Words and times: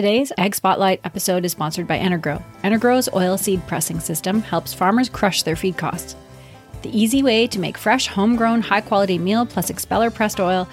Today's 0.00 0.32
Ag 0.38 0.54
Spotlight 0.54 1.02
episode 1.04 1.44
is 1.44 1.52
sponsored 1.52 1.86
by 1.86 1.98
Energrow. 1.98 2.42
Energrow's 2.64 3.06
oil 3.12 3.36
seed 3.36 3.60
pressing 3.66 4.00
system 4.00 4.40
helps 4.40 4.72
farmers 4.72 5.10
crush 5.10 5.42
their 5.42 5.56
feed 5.56 5.76
costs. 5.76 6.16
The 6.80 6.98
easy 6.98 7.22
way 7.22 7.46
to 7.48 7.60
make 7.60 7.76
fresh, 7.76 8.06
homegrown, 8.06 8.62
high 8.62 8.80
quality 8.80 9.18
meal 9.18 9.44
plus 9.44 9.68
expeller 9.68 10.10
pressed 10.10 10.40
oil 10.40 10.66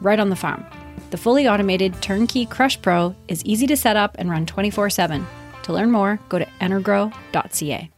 right 0.00 0.18
on 0.18 0.30
the 0.30 0.34
farm. 0.34 0.64
The 1.10 1.18
fully 1.18 1.46
automated 1.46 2.00
Turnkey 2.00 2.46
Crush 2.46 2.80
Pro 2.80 3.14
is 3.28 3.44
easy 3.44 3.66
to 3.66 3.76
set 3.76 3.96
up 3.96 4.16
and 4.18 4.30
run 4.30 4.46
24 4.46 4.88
7. 4.88 5.26
To 5.64 5.72
learn 5.74 5.90
more, 5.90 6.18
go 6.30 6.38
to 6.38 6.46
energrow.ca. 6.62 7.90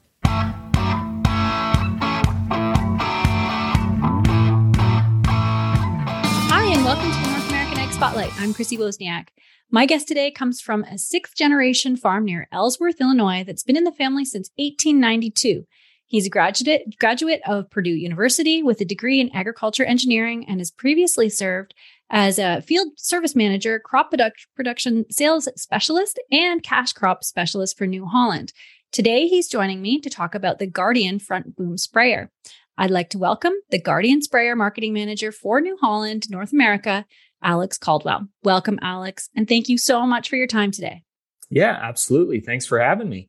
Hi, 6.51 6.65
and 6.75 6.85
welcome 6.85 7.09
to 7.09 7.21
the 7.21 7.31
North 7.31 7.49
American 7.51 7.79
Ag 7.79 7.93
Spotlight. 7.93 8.33
I'm 8.41 8.53
Chrissy 8.53 8.79
Wozniak. 8.79 9.29
My 9.75 9.87
guest 9.87 10.07
today 10.07 10.31
comes 10.31 10.61
from 10.61 10.85
a 10.85 10.99
sixth 10.99 11.35
generation 11.35 11.97
farm 11.97 12.27
near 12.27 12.47
Ellsworth, 12.53 13.01
Illinois, 13.01 13.43
that's 13.43 13.63
been 13.63 13.79
in 13.79 13.85
the 13.85 13.91
family 13.91 14.23
since 14.23 14.51
1892. 14.57 15.67
He's 16.07 16.27
a 16.27 16.29
graduate, 16.29 16.99
graduate 17.01 17.41
of 17.47 17.71
Purdue 17.71 17.95
University 17.95 18.63
with 18.63 18.83
a 18.83 18.85
degree 18.85 19.19
in 19.19 19.35
agriculture 19.35 19.87
engineering 19.87 20.45
and 20.47 20.61
has 20.61 20.71
previously 20.71 21.31
served 21.31 21.73
as 22.11 22.39
a 22.39 22.61
field 22.61 22.89
service 22.99 23.35
manager, 23.35 23.79
crop 23.79 24.11
product, 24.11 24.47
production 24.55 25.07
sales 25.11 25.49
specialist, 25.57 26.21
and 26.31 26.63
cash 26.63 26.93
crop 26.93 27.25
specialist 27.25 27.79
for 27.79 27.87
New 27.87 28.05
Holland. 28.05 28.53
Today, 28.91 29.27
he's 29.27 29.49
joining 29.49 29.81
me 29.81 30.03
to 30.03 30.11
talk 30.11 30.35
about 30.35 30.59
the 30.59 30.67
Guardian 30.67 31.19
front 31.19 31.57
boom 31.57 31.79
sprayer. 31.79 32.31
I'd 32.77 32.91
like 32.91 33.09
to 33.11 33.19
welcome 33.19 33.55
the 33.71 33.81
Guardian 33.81 34.21
sprayer 34.21 34.55
marketing 34.55 34.93
manager 34.93 35.33
for 35.33 35.63
New 35.63 35.79
Holland, 35.79 36.29
North 36.29 36.53
America, 36.53 37.07
Alex 37.43 37.79
Caldwell. 37.79 38.29
Welcome, 38.43 38.79
Alex, 38.83 39.29
and 39.35 39.49
thank 39.49 39.69
you 39.69 39.79
so 39.79 40.07
much 40.07 40.29
for 40.29 40.37
your 40.37 40.47
time 40.47 40.71
today. 40.71 41.03
Yeah, 41.51 41.79
absolutely. 41.81 42.41
Thanks 42.41 42.67
for 42.67 42.81
having 42.81 43.09
me. 43.09 43.29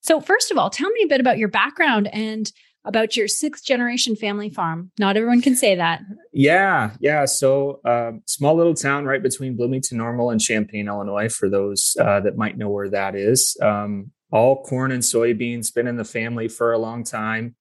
So, 0.00 0.20
first 0.20 0.50
of 0.50 0.58
all, 0.58 0.70
tell 0.70 0.90
me 0.90 1.02
a 1.04 1.08
bit 1.08 1.20
about 1.20 1.38
your 1.38 1.48
background 1.48 2.08
and 2.12 2.50
about 2.84 3.16
your 3.16 3.28
sixth 3.28 3.64
generation 3.64 4.16
family 4.16 4.50
farm. 4.50 4.90
Not 4.98 5.16
everyone 5.16 5.40
can 5.40 5.54
say 5.54 5.76
that. 5.76 6.00
Yeah, 6.32 6.92
yeah. 7.00 7.24
So, 7.24 7.80
uh, 7.84 8.12
small 8.26 8.56
little 8.56 8.74
town 8.74 9.04
right 9.04 9.22
between 9.22 9.56
Bloomington 9.56 9.98
Normal 9.98 10.30
and 10.30 10.40
Champaign, 10.40 10.88
Illinois, 10.88 11.28
for 11.28 11.48
those 11.48 11.96
uh, 12.00 12.20
that 12.20 12.36
might 12.36 12.58
know 12.58 12.68
where 12.68 12.90
that 12.90 13.14
is. 13.14 13.56
Um, 13.62 14.10
all 14.32 14.62
corn 14.64 14.90
and 14.92 15.02
soybeans, 15.02 15.74
been 15.74 15.86
in 15.86 15.96
the 15.96 16.04
family 16.04 16.48
for 16.48 16.72
a 16.72 16.78
long 16.78 17.04
time. 17.04 17.54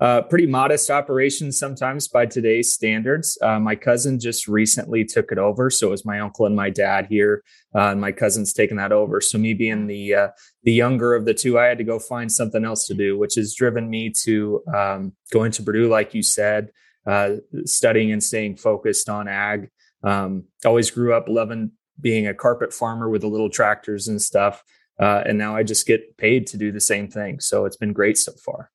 Uh, 0.00 0.20
pretty 0.22 0.46
modest 0.46 0.90
operations 0.90 1.56
sometimes 1.56 2.08
by 2.08 2.26
today's 2.26 2.72
standards. 2.72 3.38
Uh, 3.40 3.60
my 3.60 3.76
cousin 3.76 4.18
just 4.18 4.48
recently 4.48 5.04
took 5.04 5.30
it 5.30 5.38
over, 5.38 5.70
so 5.70 5.86
it 5.86 5.90
was 5.90 6.04
my 6.04 6.18
uncle 6.18 6.46
and 6.46 6.56
my 6.56 6.68
dad 6.68 7.06
here, 7.08 7.44
uh, 7.76 7.90
and 7.92 8.00
my 8.00 8.10
cousin's 8.10 8.52
taken 8.52 8.76
that 8.76 8.90
over. 8.90 9.20
So 9.20 9.38
me 9.38 9.54
being 9.54 9.86
the 9.86 10.14
uh, 10.14 10.28
the 10.64 10.72
younger 10.72 11.14
of 11.14 11.26
the 11.26 11.34
two, 11.34 11.60
I 11.60 11.66
had 11.66 11.78
to 11.78 11.84
go 11.84 12.00
find 12.00 12.30
something 12.30 12.64
else 12.64 12.88
to 12.88 12.94
do, 12.94 13.16
which 13.16 13.36
has 13.36 13.54
driven 13.54 13.88
me 13.88 14.10
to 14.24 14.62
um, 14.74 15.12
going 15.32 15.52
to 15.52 15.62
Purdue, 15.62 15.88
like 15.88 16.12
you 16.12 16.24
said, 16.24 16.70
uh, 17.06 17.36
studying 17.64 18.10
and 18.10 18.22
staying 18.22 18.56
focused 18.56 19.08
on 19.08 19.28
ag. 19.28 19.70
Um, 20.02 20.44
always 20.66 20.90
grew 20.90 21.14
up 21.14 21.28
loving 21.28 21.70
being 22.00 22.26
a 22.26 22.34
carpet 22.34 22.72
farmer 22.72 23.08
with 23.08 23.20
the 23.20 23.28
little 23.28 23.48
tractors 23.48 24.08
and 24.08 24.20
stuff, 24.20 24.60
uh, 25.00 25.22
and 25.24 25.38
now 25.38 25.54
I 25.54 25.62
just 25.62 25.86
get 25.86 26.16
paid 26.16 26.48
to 26.48 26.56
do 26.56 26.72
the 26.72 26.80
same 26.80 27.06
thing. 27.06 27.38
So 27.38 27.64
it's 27.64 27.76
been 27.76 27.92
great 27.92 28.18
so 28.18 28.32
far. 28.44 28.72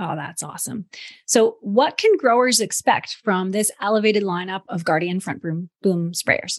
Oh, 0.00 0.16
that's 0.16 0.42
awesome. 0.42 0.86
So, 1.26 1.56
what 1.60 1.96
can 1.96 2.16
growers 2.16 2.60
expect 2.60 3.18
from 3.22 3.52
this 3.52 3.70
elevated 3.80 4.24
lineup 4.24 4.62
of 4.68 4.84
Guardian 4.84 5.20
front 5.20 5.40
boom, 5.40 5.70
boom 5.82 6.12
sprayers? 6.12 6.58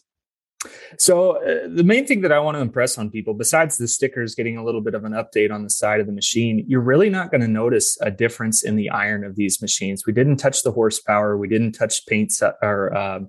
So, 0.97 1.38
uh, 1.44 1.67
the 1.67 1.83
main 1.83 2.08
thing 2.08 2.22
that 2.22 2.31
I 2.31 2.39
want 2.39 2.56
to 2.56 2.61
impress 2.61 2.97
on 2.97 3.09
people, 3.09 3.33
besides 3.33 3.78
the 3.78 3.88
stickers 3.88 4.36
getting 4.36 4.58
a 4.58 4.63
little 4.63 4.81
bit 4.81 4.95
of 4.95 5.03
an 5.03 5.11
update 5.11 5.52
on 5.52 5.63
the 5.63 5.69
side 5.69 6.00
of 6.00 6.08
the 6.08 6.13
machine, 6.13 6.63
you're 6.67 6.81
really 6.81 7.09
not 7.09 7.30
going 7.30 7.41
to 7.41 7.47
notice 7.47 7.97
a 8.02 8.09
difference 8.09 8.63
in 8.63 8.78
the 8.78 8.89
iron 8.89 9.25
of 9.25 9.36
these 9.36 9.61
machines. 9.61 10.06
We 10.06 10.13
didn't 10.13 10.38
touch 10.38 10.63
the 10.63 10.72
horsepower, 10.72 11.38
we 11.38 11.50
didn't 11.50 11.74
touch 11.74 12.06
paint 12.06 12.31
or 12.62 12.95
uh, 12.95 13.19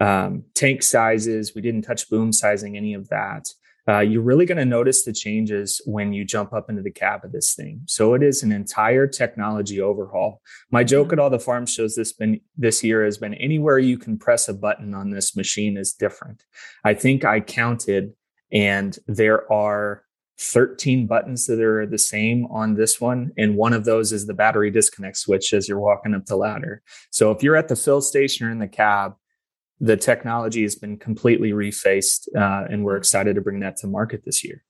um, 0.00 0.44
tank 0.54 0.82
sizes, 0.82 1.54
we 1.54 1.62
didn't 1.62 1.82
touch 1.82 2.10
boom 2.10 2.32
sizing, 2.32 2.76
any 2.76 2.92
of 2.92 3.08
that 3.08 3.48
uh, 3.90 3.98
you're 3.98 4.22
really 4.22 4.46
going 4.46 4.58
to 4.58 4.64
notice 4.64 5.02
the 5.04 5.12
changes 5.12 5.80
when 5.84 6.12
you 6.12 6.24
jump 6.24 6.52
up 6.52 6.70
into 6.70 6.82
the 6.82 6.90
cab 6.92 7.24
of 7.24 7.32
this 7.32 7.54
thing. 7.54 7.80
So 7.86 8.14
it 8.14 8.22
is 8.22 8.42
an 8.44 8.52
entire 8.52 9.08
technology 9.08 9.80
overhaul. 9.80 10.42
My 10.70 10.84
joke 10.84 11.08
mm-hmm. 11.08 11.14
at 11.14 11.18
all 11.18 11.30
the 11.30 11.40
farm 11.40 11.66
shows 11.66 11.96
this 11.96 12.12
been 12.12 12.40
this 12.56 12.84
year 12.84 13.04
has 13.04 13.18
been 13.18 13.34
anywhere 13.34 13.78
you 13.80 13.98
can 13.98 14.16
press 14.16 14.48
a 14.48 14.54
button 14.54 14.94
on 14.94 15.10
this 15.10 15.34
machine 15.34 15.76
is 15.76 15.92
different. 15.92 16.44
I 16.84 16.94
think 16.94 17.24
I 17.24 17.40
counted, 17.40 18.12
and 18.52 18.96
there 19.08 19.50
are 19.52 20.04
13 20.38 21.08
buttons 21.08 21.46
that 21.46 21.60
are 21.60 21.84
the 21.84 21.98
same 21.98 22.46
on 22.46 22.74
this 22.74 23.00
one. 23.00 23.32
And 23.36 23.56
one 23.56 23.72
of 23.72 23.84
those 23.84 24.12
is 24.12 24.26
the 24.26 24.34
battery 24.34 24.70
disconnect 24.70 25.16
switch 25.16 25.52
as 25.52 25.68
you're 25.68 25.80
walking 25.80 26.14
up 26.14 26.26
the 26.26 26.36
ladder. 26.36 26.82
So 27.10 27.30
if 27.32 27.42
you're 27.42 27.56
at 27.56 27.68
the 27.68 27.76
fill 27.76 28.00
station 28.00 28.46
or 28.46 28.52
in 28.52 28.58
the 28.58 28.68
cab, 28.68 29.14
the 29.80 29.96
technology 29.96 30.62
has 30.62 30.76
been 30.76 30.98
completely 30.98 31.52
refaced, 31.52 32.28
uh, 32.36 32.66
and 32.70 32.84
we're 32.84 32.96
excited 32.96 33.34
to 33.34 33.40
bring 33.40 33.60
that 33.60 33.76
to 33.78 33.86
market 33.86 34.24
this 34.24 34.44
year. 34.44 34.62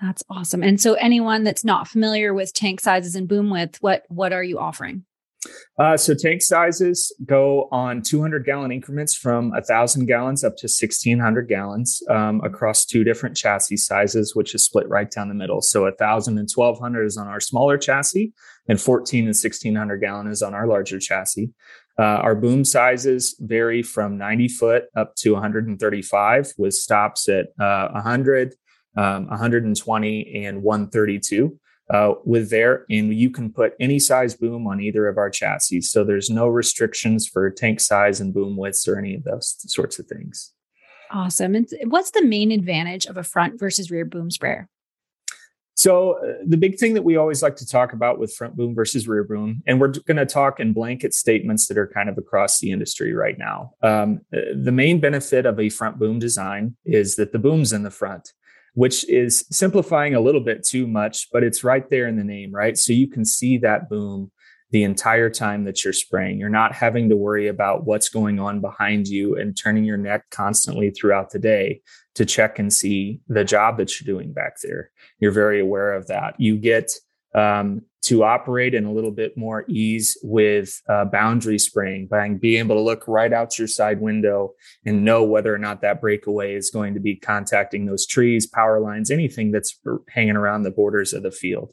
That's 0.00 0.24
awesome. 0.28 0.62
And 0.64 0.80
so, 0.80 0.94
anyone 0.94 1.44
that's 1.44 1.64
not 1.64 1.86
familiar 1.86 2.34
with 2.34 2.52
tank 2.52 2.80
sizes 2.80 3.14
and 3.14 3.28
boom 3.28 3.50
width, 3.50 3.78
what 3.80 4.04
what 4.08 4.32
are 4.32 4.42
you 4.42 4.58
offering? 4.58 5.04
Uh, 5.78 5.96
so 5.96 6.14
tank 6.14 6.42
sizes 6.42 7.12
go 7.26 7.68
on 7.72 8.02
200 8.02 8.44
gallon 8.44 8.70
increments 8.70 9.16
from 9.16 9.50
1,000 9.50 10.06
gallons 10.06 10.44
up 10.44 10.56
to 10.56 10.66
1,600 10.66 11.48
gallons 11.48 12.02
um, 12.08 12.40
across 12.44 12.84
two 12.84 13.02
different 13.02 13.36
chassis 13.36 13.76
sizes, 13.76 14.36
which 14.36 14.54
is 14.54 14.64
split 14.64 14.88
right 14.88 15.10
down 15.10 15.28
the 15.28 15.34
middle. 15.34 15.60
So 15.60 15.82
1,000 15.82 16.38
and 16.38 16.48
1,200 16.48 17.04
is 17.04 17.16
on 17.16 17.26
our 17.26 17.40
smaller 17.40 17.76
chassis, 17.76 18.32
and 18.68 18.80
14 18.80 19.20
and 19.20 19.28
1,600 19.28 19.98
gallon 19.98 20.28
is 20.28 20.42
on 20.42 20.54
our 20.54 20.66
larger 20.66 21.00
chassis. 21.00 21.50
Uh, 21.98 22.02
our 22.02 22.34
boom 22.34 22.64
sizes 22.64 23.36
vary 23.38 23.82
from 23.82 24.16
90 24.16 24.48
foot 24.48 24.84
up 24.96 25.14
to 25.16 25.32
135 25.32 26.52
with 26.56 26.74
stops 26.74 27.28
at 27.28 27.46
uh, 27.60 27.88
100, 27.92 28.54
um, 28.96 29.26
120, 29.28 30.44
and 30.44 30.62
132 30.62 31.58
uh, 31.90 32.14
with 32.24 32.50
there. 32.50 32.86
And 32.88 33.14
you 33.14 33.30
can 33.30 33.52
put 33.52 33.74
any 33.78 33.98
size 33.98 34.34
boom 34.34 34.66
on 34.66 34.80
either 34.80 35.06
of 35.06 35.18
our 35.18 35.30
chassis. 35.30 35.82
So 35.82 36.04
there's 36.04 36.30
no 36.30 36.48
restrictions 36.48 37.26
for 37.26 37.50
tank 37.50 37.80
size 37.80 38.20
and 38.20 38.32
boom 38.32 38.56
widths 38.56 38.88
or 38.88 38.98
any 38.98 39.14
of 39.14 39.24
those 39.24 39.56
sorts 39.70 39.98
of 39.98 40.06
things. 40.06 40.52
Awesome. 41.10 41.54
And 41.54 41.68
what's 41.84 42.12
the 42.12 42.24
main 42.24 42.50
advantage 42.50 43.04
of 43.04 43.18
a 43.18 43.22
front 43.22 43.58
versus 43.58 43.90
rear 43.90 44.06
boom 44.06 44.30
sprayer? 44.30 44.68
So 45.82 46.12
uh, 46.12 46.34
the 46.46 46.56
big 46.56 46.78
thing 46.78 46.94
that 46.94 47.02
we 47.02 47.16
always 47.16 47.42
like 47.42 47.56
to 47.56 47.66
talk 47.66 47.92
about 47.92 48.20
with 48.20 48.32
front 48.32 48.56
boom 48.56 48.72
versus 48.72 49.08
rear 49.08 49.24
boom, 49.24 49.64
and 49.66 49.80
we're 49.80 49.88
going 49.88 50.16
to 50.16 50.24
talk 50.24 50.60
in 50.60 50.72
blanket 50.72 51.12
statements 51.12 51.66
that 51.66 51.76
are 51.76 51.88
kind 51.88 52.08
of 52.08 52.16
across 52.16 52.60
the 52.60 52.70
industry 52.70 53.12
right 53.12 53.36
now. 53.36 53.72
Um, 53.82 54.20
uh, 54.32 54.54
the 54.54 54.70
main 54.70 55.00
benefit 55.00 55.44
of 55.44 55.58
a 55.58 55.70
front 55.70 55.98
boom 55.98 56.20
design 56.20 56.76
is 56.84 57.16
that 57.16 57.32
the 57.32 57.40
boom's 57.40 57.72
in 57.72 57.82
the 57.82 57.90
front, 57.90 58.32
which 58.74 59.08
is 59.08 59.44
simplifying 59.50 60.14
a 60.14 60.20
little 60.20 60.40
bit 60.40 60.64
too 60.64 60.86
much, 60.86 61.28
but 61.32 61.42
it's 61.42 61.64
right 61.64 61.90
there 61.90 62.06
in 62.06 62.16
the 62.16 62.22
name, 62.22 62.52
right? 62.52 62.78
So 62.78 62.92
you 62.92 63.08
can 63.08 63.24
see 63.24 63.58
that 63.58 63.88
boom 63.88 64.30
the 64.70 64.84
entire 64.84 65.30
time 65.30 65.64
that 65.64 65.82
you're 65.82 65.92
spraying. 65.92 66.38
You're 66.38 66.48
not 66.48 66.74
having 66.74 67.08
to 67.08 67.16
worry 67.16 67.48
about 67.48 67.86
what's 67.86 68.08
going 68.08 68.38
on 68.38 68.60
behind 68.60 69.08
you 69.08 69.36
and 69.36 69.56
turning 69.56 69.82
your 69.82 69.98
neck 69.98 70.30
constantly 70.30 70.90
throughout 70.90 71.30
the 71.30 71.40
day 71.40 71.82
to 72.14 72.26
check 72.26 72.58
and 72.58 72.72
see 72.72 73.20
the 73.28 73.44
job 73.44 73.78
that 73.78 74.00
you're 74.00 74.14
doing 74.14 74.32
back 74.32 74.56
there. 74.62 74.90
You're 75.18 75.32
very 75.32 75.60
aware 75.60 75.94
of 75.94 76.08
that. 76.08 76.34
You 76.38 76.56
get 76.56 76.92
um, 77.34 77.82
to 78.02 78.24
operate 78.24 78.74
in 78.74 78.84
a 78.84 78.92
little 78.92 79.12
bit 79.12 79.36
more 79.36 79.64
ease 79.68 80.18
with 80.22 80.82
uh, 80.88 81.04
boundary 81.04 81.58
spraying 81.58 82.08
by 82.08 82.28
being 82.28 82.58
able 82.58 82.74
to 82.74 82.82
look 82.82 83.06
right 83.06 83.32
out 83.32 83.58
your 83.58 83.68
side 83.68 84.00
window 84.00 84.52
and 84.84 85.04
know 85.04 85.22
whether 85.22 85.54
or 85.54 85.58
not 85.58 85.80
that 85.80 86.00
breakaway 86.00 86.54
is 86.54 86.70
going 86.70 86.94
to 86.94 87.00
be 87.00 87.14
contacting 87.16 87.86
those 87.86 88.04
trees, 88.04 88.46
power 88.46 88.80
lines, 88.80 89.10
anything 89.10 89.52
that's 89.52 89.78
hanging 90.08 90.36
around 90.36 90.64
the 90.64 90.70
borders 90.70 91.12
of 91.12 91.22
the 91.22 91.30
field. 91.30 91.72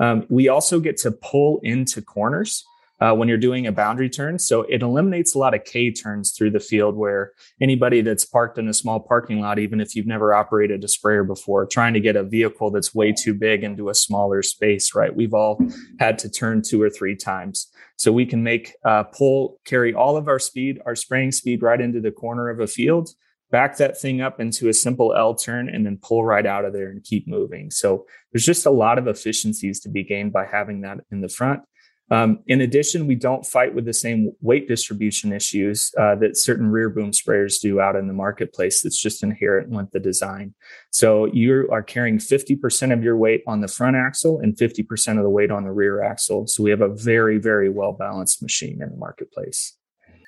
Um, 0.00 0.26
we 0.28 0.48
also 0.48 0.80
get 0.80 0.96
to 0.98 1.10
pull 1.10 1.60
into 1.62 2.00
corners 2.00 2.64
uh, 3.00 3.12
when 3.14 3.28
you're 3.28 3.36
doing 3.36 3.66
a 3.66 3.72
boundary 3.72 4.08
turn. 4.08 4.38
So 4.38 4.62
it 4.62 4.82
eliminates 4.82 5.34
a 5.34 5.38
lot 5.38 5.54
of 5.54 5.64
K 5.64 5.90
turns 5.90 6.32
through 6.32 6.50
the 6.50 6.60
field 6.60 6.96
where 6.96 7.32
anybody 7.60 8.02
that's 8.02 8.24
parked 8.24 8.58
in 8.58 8.68
a 8.68 8.74
small 8.74 9.00
parking 9.00 9.40
lot, 9.40 9.58
even 9.58 9.80
if 9.80 9.94
you've 9.94 10.06
never 10.06 10.34
operated 10.34 10.84
a 10.84 10.88
sprayer 10.88 11.24
before, 11.24 11.66
trying 11.66 11.94
to 11.94 12.00
get 12.00 12.16
a 12.16 12.22
vehicle 12.22 12.70
that's 12.70 12.94
way 12.94 13.12
too 13.12 13.34
big 13.34 13.64
into 13.64 13.88
a 13.88 13.94
smaller 13.94 14.42
space, 14.42 14.94
right? 14.94 15.14
We've 15.14 15.34
all 15.34 15.60
had 15.98 16.18
to 16.20 16.30
turn 16.30 16.62
two 16.62 16.80
or 16.80 16.90
three 16.90 17.16
times. 17.16 17.70
So 17.96 18.12
we 18.12 18.26
can 18.26 18.42
make 18.42 18.74
uh, 18.84 19.04
pull, 19.04 19.60
carry 19.64 19.94
all 19.94 20.16
of 20.16 20.28
our 20.28 20.38
speed, 20.38 20.80
our 20.86 20.96
spraying 20.96 21.32
speed 21.32 21.62
right 21.62 21.80
into 21.80 22.00
the 22.00 22.10
corner 22.10 22.48
of 22.48 22.60
a 22.60 22.66
field 22.66 23.10
back 23.50 23.76
that 23.76 23.96
thing 24.00 24.20
up 24.20 24.40
into 24.40 24.68
a 24.68 24.72
simple 24.72 25.14
L 25.14 25.32
turn 25.32 25.68
and 25.68 25.86
then 25.86 25.96
pull 26.02 26.24
right 26.24 26.44
out 26.44 26.64
of 26.64 26.72
there 26.72 26.90
and 26.90 27.04
keep 27.04 27.28
moving. 27.28 27.70
So 27.70 28.04
there's 28.32 28.44
just 28.44 28.66
a 28.66 28.70
lot 28.70 28.98
of 28.98 29.06
efficiencies 29.06 29.78
to 29.80 29.88
be 29.88 30.02
gained 30.02 30.32
by 30.32 30.46
having 30.46 30.80
that 30.80 30.98
in 31.12 31.20
the 31.20 31.28
front. 31.28 31.62
Um, 32.10 32.40
in 32.46 32.60
addition, 32.60 33.06
we 33.06 33.14
don't 33.14 33.46
fight 33.46 33.74
with 33.74 33.86
the 33.86 33.94
same 33.94 34.32
weight 34.40 34.68
distribution 34.68 35.32
issues 35.32 35.90
uh, 35.98 36.14
that 36.16 36.36
certain 36.36 36.70
rear 36.70 36.90
boom 36.90 37.12
sprayers 37.12 37.60
do 37.60 37.80
out 37.80 37.96
in 37.96 38.08
the 38.08 38.12
marketplace. 38.12 38.82
That's 38.82 39.00
just 39.00 39.22
inherent 39.22 39.70
with 39.70 39.90
the 39.90 40.00
design. 40.00 40.54
So 40.90 41.26
you 41.26 41.68
are 41.72 41.82
carrying 41.82 42.18
50% 42.18 42.92
of 42.92 43.02
your 43.02 43.16
weight 43.16 43.42
on 43.46 43.62
the 43.62 43.68
front 43.68 43.96
axle 43.96 44.38
and 44.40 44.56
50% 44.56 45.16
of 45.16 45.22
the 45.22 45.30
weight 45.30 45.50
on 45.50 45.64
the 45.64 45.72
rear 45.72 46.02
axle. 46.02 46.46
So 46.46 46.62
we 46.62 46.70
have 46.70 46.82
a 46.82 46.88
very, 46.88 47.38
very 47.38 47.70
well 47.70 47.92
balanced 47.92 48.42
machine 48.42 48.82
in 48.82 48.90
the 48.90 48.96
marketplace. 48.96 49.76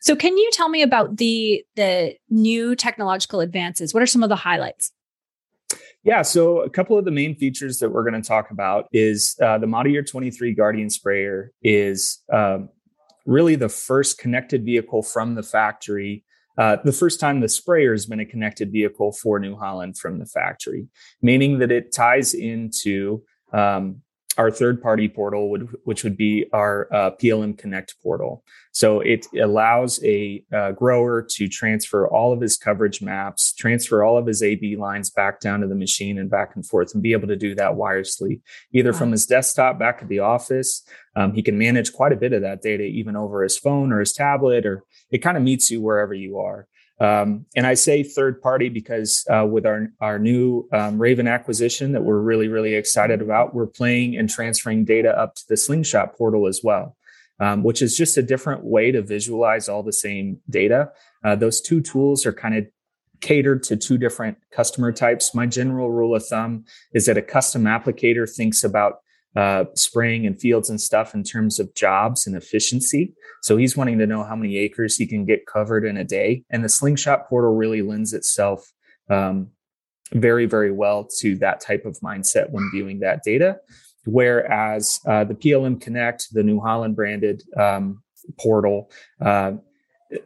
So 0.00 0.14
can 0.14 0.36
you 0.36 0.50
tell 0.52 0.68
me 0.68 0.82
about 0.82 1.16
the 1.16 1.64
the 1.74 2.14
new 2.30 2.76
technological 2.76 3.40
advances? 3.40 3.92
What 3.92 4.02
are 4.02 4.06
some 4.06 4.22
of 4.22 4.28
the 4.28 4.36
highlights? 4.36 4.92
Yeah, 6.06 6.22
so 6.22 6.60
a 6.60 6.70
couple 6.70 6.96
of 6.96 7.04
the 7.04 7.10
main 7.10 7.34
features 7.34 7.80
that 7.80 7.90
we're 7.90 8.08
going 8.08 8.22
to 8.22 8.26
talk 8.26 8.52
about 8.52 8.86
is 8.92 9.34
uh, 9.42 9.58
the 9.58 9.66
model 9.66 9.90
year 9.90 10.04
23 10.04 10.54
Guardian 10.54 10.88
sprayer 10.88 11.50
is 11.64 12.22
um, 12.32 12.68
really 13.26 13.56
the 13.56 13.68
first 13.68 14.16
connected 14.16 14.64
vehicle 14.64 15.02
from 15.02 15.34
the 15.34 15.42
factory. 15.42 16.24
Uh, 16.56 16.76
the 16.84 16.92
first 16.92 17.18
time 17.18 17.40
the 17.40 17.48
sprayer 17.48 17.90
has 17.90 18.06
been 18.06 18.20
a 18.20 18.24
connected 18.24 18.70
vehicle 18.70 19.10
for 19.10 19.40
New 19.40 19.56
Holland 19.56 19.98
from 19.98 20.20
the 20.20 20.26
factory, 20.26 20.86
meaning 21.22 21.58
that 21.58 21.72
it 21.72 21.92
ties 21.92 22.34
into 22.34 23.24
um, 23.52 24.00
our 24.36 24.50
third 24.50 24.82
party 24.82 25.08
portal, 25.08 25.50
would, 25.50 25.68
which 25.84 26.04
would 26.04 26.16
be 26.16 26.46
our 26.52 26.92
uh, 26.92 27.10
PLM 27.12 27.56
Connect 27.56 27.94
portal. 28.02 28.44
So 28.72 29.00
it 29.00 29.26
allows 29.40 30.02
a 30.04 30.44
uh, 30.54 30.72
grower 30.72 31.26
to 31.30 31.48
transfer 31.48 32.06
all 32.06 32.32
of 32.32 32.40
his 32.40 32.58
coverage 32.58 33.00
maps, 33.00 33.54
transfer 33.54 34.04
all 34.04 34.18
of 34.18 34.26
his 34.26 34.42
AB 34.42 34.76
lines 34.76 35.08
back 35.08 35.40
down 35.40 35.60
to 35.60 35.66
the 35.66 35.74
machine 35.74 36.18
and 36.18 36.28
back 36.28 36.54
and 36.54 36.66
forth, 36.66 36.92
and 36.92 37.02
be 37.02 37.12
able 37.12 37.28
to 37.28 37.36
do 37.36 37.54
that 37.54 37.72
wirelessly, 37.72 38.40
either 38.74 38.92
wow. 38.92 38.98
from 38.98 39.12
his 39.12 39.24
desktop 39.24 39.78
back 39.78 40.00
at 40.02 40.08
the 40.08 40.18
office. 40.18 40.86
Um, 41.14 41.32
he 41.32 41.42
can 41.42 41.56
manage 41.56 41.94
quite 41.94 42.12
a 42.12 42.16
bit 42.16 42.34
of 42.34 42.42
that 42.42 42.60
data 42.60 42.82
even 42.82 43.16
over 43.16 43.42
his 43.42 43.56
phone 43.56 43.92
or 43.92 44.00
his 44.00 44.12
tablet, 44.12 44.66
or 44.66 44.84
it 45.10 45.18
kind 45.18 45.38
of 45.38 45.42
meets 45.42 45.70
you 45.70 45.80
wherever 45.80 46.12
you 46.12 46.38
are. 46.38 46.68
Um, 46.98 47.44
and 47.54 47.66
I 47.66 47.74
say 47.74 48.02
third 48.02 48.40
party 48.40 48.68
because 48.68 49.26
uh, 49.30 49.46
with 49.46 49.66
our 49.66 49.88
our 50.00 50.18
new 50.18 50.66
um, 50.72 50.98
Raven 50.98 51.28
acquisition 51.28 51.92
that 51.92 52.02
we're 52.02 52.20
really 52.20 52.48
really 52.48 52.74
excited 52.74 53.20
about, 53.20 53.54
we're 53.54 53.66
playing 53.66 54.16
and 54.16 54.30
transferring 54.30 54.84
data 54.84 55.16
up 55.18 55.34
to 55.34 55.42
the 55.48 55.56
Slingshot 55.56 56.16
portal 56.16 56.46
as 56.46 56.60
well, 56.64 56.96
um, 57.38 57.62
which 57.62 57.82
is 57.82 57.96
just 57.96 58.16
a 58.16 58.22
different 58.22 58.64
way 58.64 58.92
to 58.92 59.02
visualize 59.02 59.68
all 59.68 59.82
the 59.82 59.92
same 59.92 60.40
data. 60.48 60.90
Uh, 61.22 61.36
those 61.36 61.60
two 61.60 61.82
tools 61.82 62.24
are 62.24 62.32
kind 62.32 62.56
of 62.56 62.66
catered 63.20 63.62
to 63.64 63.76
two 63.76 63.98
different 63.98 64.38
customer 64.50 64.92
types. 64.92 65.34
My 65.34 65.46
general 65.46 65.90
rule 65.90 66.14
of 66.14 66.26
thumb 66.26 66.64
is 66.92 67.06
that 67.06 67.16
a 67.16 67.22
custom 67.22 67.64
applicator 67.64 68.30
thinks 68.30 68.64
about 68.64 69.00
uh, 69.36 69.64
spraying 69.74 70.26
and 70.26 70.40
fields 70.40 70.70
and 70.70 70.80
stuff 70.80 71.14
in 71.14 71.22
terms 71.22 71.60
of 71.60 71.74
jobs 71.74 72.26
and 72.26 72.34
efficiency. 72.34 73.14
So 73.42 73.56
he's 73.56 73.76
wanting 73.76 73.98
to 73.98 74.06
know 74.06 74.24
how 74.24 74.34
many 74.34 74.56
acres 74.56 74.96
he 74.96 75.06
can 75.06 75.26
get 75.26 75.46
covered 75.46 75.84
in 75.84 75.98
a 75.98 76.04
day. 76.04 76.44
And 76.50 76.64
the 76.64 76.68
slingshot 76.68 77.28
portal 77.28 77.54
really 77.54 77.82
lends 77.82 78.14
itself 78.14 78.72
um, 79.10 79.50
very, 80.12 80.46
very 80.46 80.72
well 80.72 81.06
to 81.18 81.36
that 81.36 81.60
type 81.60 81.84
of 81.84 81.98
mindset 82.00 82.50
when 82.50 82.70
viewing 82.72 83.00
that 83.00 83.22
data. 83.22 83.58
Whereas 84.06 85.00
uh, 85.06 85.24
the 85.24 85.34
PLM 85.34 85.80
Connect, 85.80 86.28
the 86.32 86.42
New 86.42 86.60
Holland 86.60 86.96
branded 86.96 87.42
um, 87.58 88.02
portal, 88.40 88.90
uh, 89.20 89.52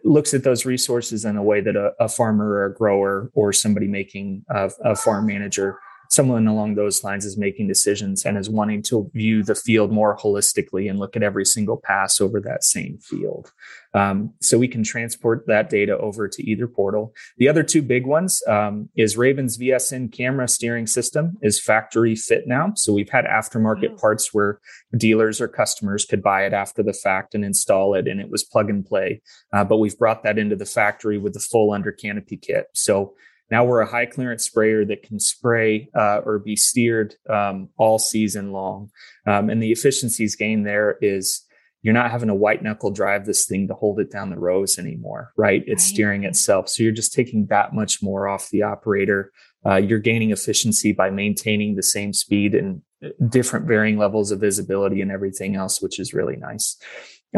looks 0.05 0.35
at 0.35 0.45
those 0.45 0.67
resources 0.67 1.25
in 1.25 1.37
a 1.37 1.43
way 1.43 1.61
that 1.62 1.75
a, 1.75 1.93
a 1.99 2.09
farmer 2.09 2.49
or 2.49 2.67
a 2.67 2.75
grower 2.75 3.31
or 3.35 3.53
somebody 3.53 3.89
making 3.89 4.45
a, 4.51 4.71
a 4.85 4.95
farm 4.95 5.27
manager 5.27 5.79
someone 6.11 6.49
along 6.49 6.75
those 6.75 7.05
lines 7.05 7.25
is 7.25 7.39
making 7.39 7.69
decisions 7.69 8.25
and 8.25 8.37
is 8.37 8.51
wanting 8.51 8.83
to 8.83 9.09
view 9.15 9.45
the 9.45 9.55
field 9.55 9.93
more 9.93 10.19
holistically 10.19 10.91
and 10.91 10.99
look 10.99 11.15
at 11.15 11.23
every 11.23 11.45
single 11.45 11.77
pass 11.77 12.21
over 12.21 12.41
that 12.41 12.65
same 12.65 12.99
field. 12.99 13.53
Um, 13.95 14.35
so 14.41 14.59
we 14.59 14.67
can 14.67 14.83
transport 14.83 15.45
that 15.47 15.71
data 15.71 15.97
over 15.99 16.29
to 16.29 16.43
either 16.51 16.67
portal. 16.67 17.15
The 17.39 17.49
other 17.49 17.62
two 17.62 17.83
big 17.83 18.07
ones 18.07 18.43
um, 18.49 18.89
is 18.97 19.17
Raven's 19.17 19.57
VSN 19.57 20.12
camera 20.12 20.49
steering 20.49 20.89
system 20.89 21.39
is 21.43 21.61
factory 21.61 22.17
fit 22.17 22.47
now. 22.47 22.73
So 22.75 22.93
we've 22.93 23.09
had 23.09 23.25
aftermarket 23.25 23.99
parts 24.01 24.35
where 24.35 24.61
dealers 24.97 25.41
or 25.41 25.47
customers 25.47 26.05
could 26.05 26.23
buy 26.23 26.45
it 26.45 26.53
after 26.53 26.83
the 26.83 26.93
fact 26.93 27.35
and 27.35 27.45
install 27.45 27.95
it, 27.95 28.09
and 28.09 28.21
it 28.21 28.31
was 28.31 28.43
plug 28.43 28.69
and 28.69 28.85
play. 28.85 29.23
Uh, 29.53 29.65
but 29.65 29.79
we've 29.79 29.99
brought 29.99 30.25
that 30.25 30.39
into 30.39 30.57
the 30.57 30.67
factory 30.67 31.19
with 31.19 31.35
the 31.35 31.41
full 31.41 31.73
under 31.73 31.93
canopy 31.93 32.37
kit. 32.37 32.67
So 32.75 33.15
now 33.50 33.64
we're 33.64 33.81
a 33.81 33.91
high 33.91 34.06
clearance 34.06 34.44
sprayer 34.44 34.85
that 34.85 35.02
can 35.02 35.19
spray 35.19 35.88
uh, 35.94 36.20
or 36.25 36.38
be 36.38 36.56
steered 36.56 37.14
um, 37.29 37.69
all 37.76 37.99
season 37.99 38.52
long. 38.52 38.91
Um, 39.26 39.50
and 39.50 39.62
the 39.62 39.73
efficiencies 39.73 40.37
gained 40.37 40.67
there 40.67 40.97
is 41.00 41.44
you're 41.82 41.94
not 41.94 42.11
having 42.11 42.29
to 42.29 42.35
white 42.35 42.62
knuckle 42.62 42.91
drive 42.91 43.25
this 43.25 43.47
thing 43.47 43.69
to 43.69 43.75
hold 43.75 44.00
it 44.00 44.11
down 44.11 44.31
the 44.31 44.38
rows 44.38 44.79
anymore, 44.79 45.32
right? 45.37 45.62
It's 45.67 45.82
right. 45.85 45.94
steering 45.94 46.25
itself. 46.25 46.69
So 46.69 46.82
you're 46.82 46.93
just 46.93 47.14
taking 47.14 47.47
that 47.47 47.75
much 47.75 48.02
more 48.02 48.29
off 48.29 48.50
the 48.50 48.62
operator. 48.62 49.32
Uh, 49.64 49.76
you're 49.76 49.99
gaining 49.99 50.31
efficiency 50.31 50.93
by 50.93 51.11
maintaining 51.11 51.76
the 51.76 51.82
same 51.82 52.12
speed 52.12 52.55
and 52.55 52.82
uh, 53.05 53.08
different 53.29 53.67
varying 53.67 53.99
levels 53.99 54.31
of 54.31 54.41
visibility 54.41 55.00
and 55.00 55.11
everything 55.11 55.56
else, 55.56 55.81
which 55.81 55.99
is 55.99 56.12
really 56.12 56.37
nice. 56.37 56.76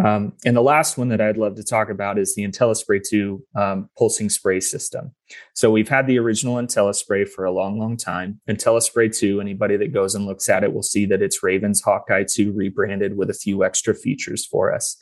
Um, 0.03 0.33
and 0.47 0.57
the 0.57 0.63
last 0.63 0.97
one 0.97 1.09
that 1.09 1.21
I'd 1.21 1.37
love 1.37 1.55
to 1.57 1.65
talk 1.65 1.91
about 1.91 2.19
is 2.19 2.35
the 2.35 2.49
IntelliSpray 2.49 3.03
2 3.07 3.45
um, 3.55 3.91
pulsing 3.99 4.31
spray 4.31 4.59
system. 4.59 5.13
So 5.55 5.71
we've 5.71 5.89
had 5.89 6.07
the 6.07 6.19
original 6.19 6.57
IntelliSpray 6.57 7.29
for 7.29 7.45
a 7.45 7.51
long, 7.51 7.79
long 7.79 7.99
time. 7.99 8.41
IntelliSpray 8.49 9.15
2, 9.15 9.41
anybody 9.41 9.77
that 9.77 9.93
goes 9.93 10.15
and 10.15 10.25
looks 10.25 10.49
at 10.49 10.65
it 10.65 10.73
will 10.73 10.83
see 10.83 11.05
that 11.07 11.21
it's 11.21 11.43
Raven's 11.43 11.83
Hawkeye 11.83 12.25
2 12.25 12.53
rebranded 12.53 13.19
with 13.19 13.29
a 13.29 13.35
few 13.35 13.65
extra 13.65 13.95
features 13.95 14.47
for 14.47 14.75
us. 14.75 14.97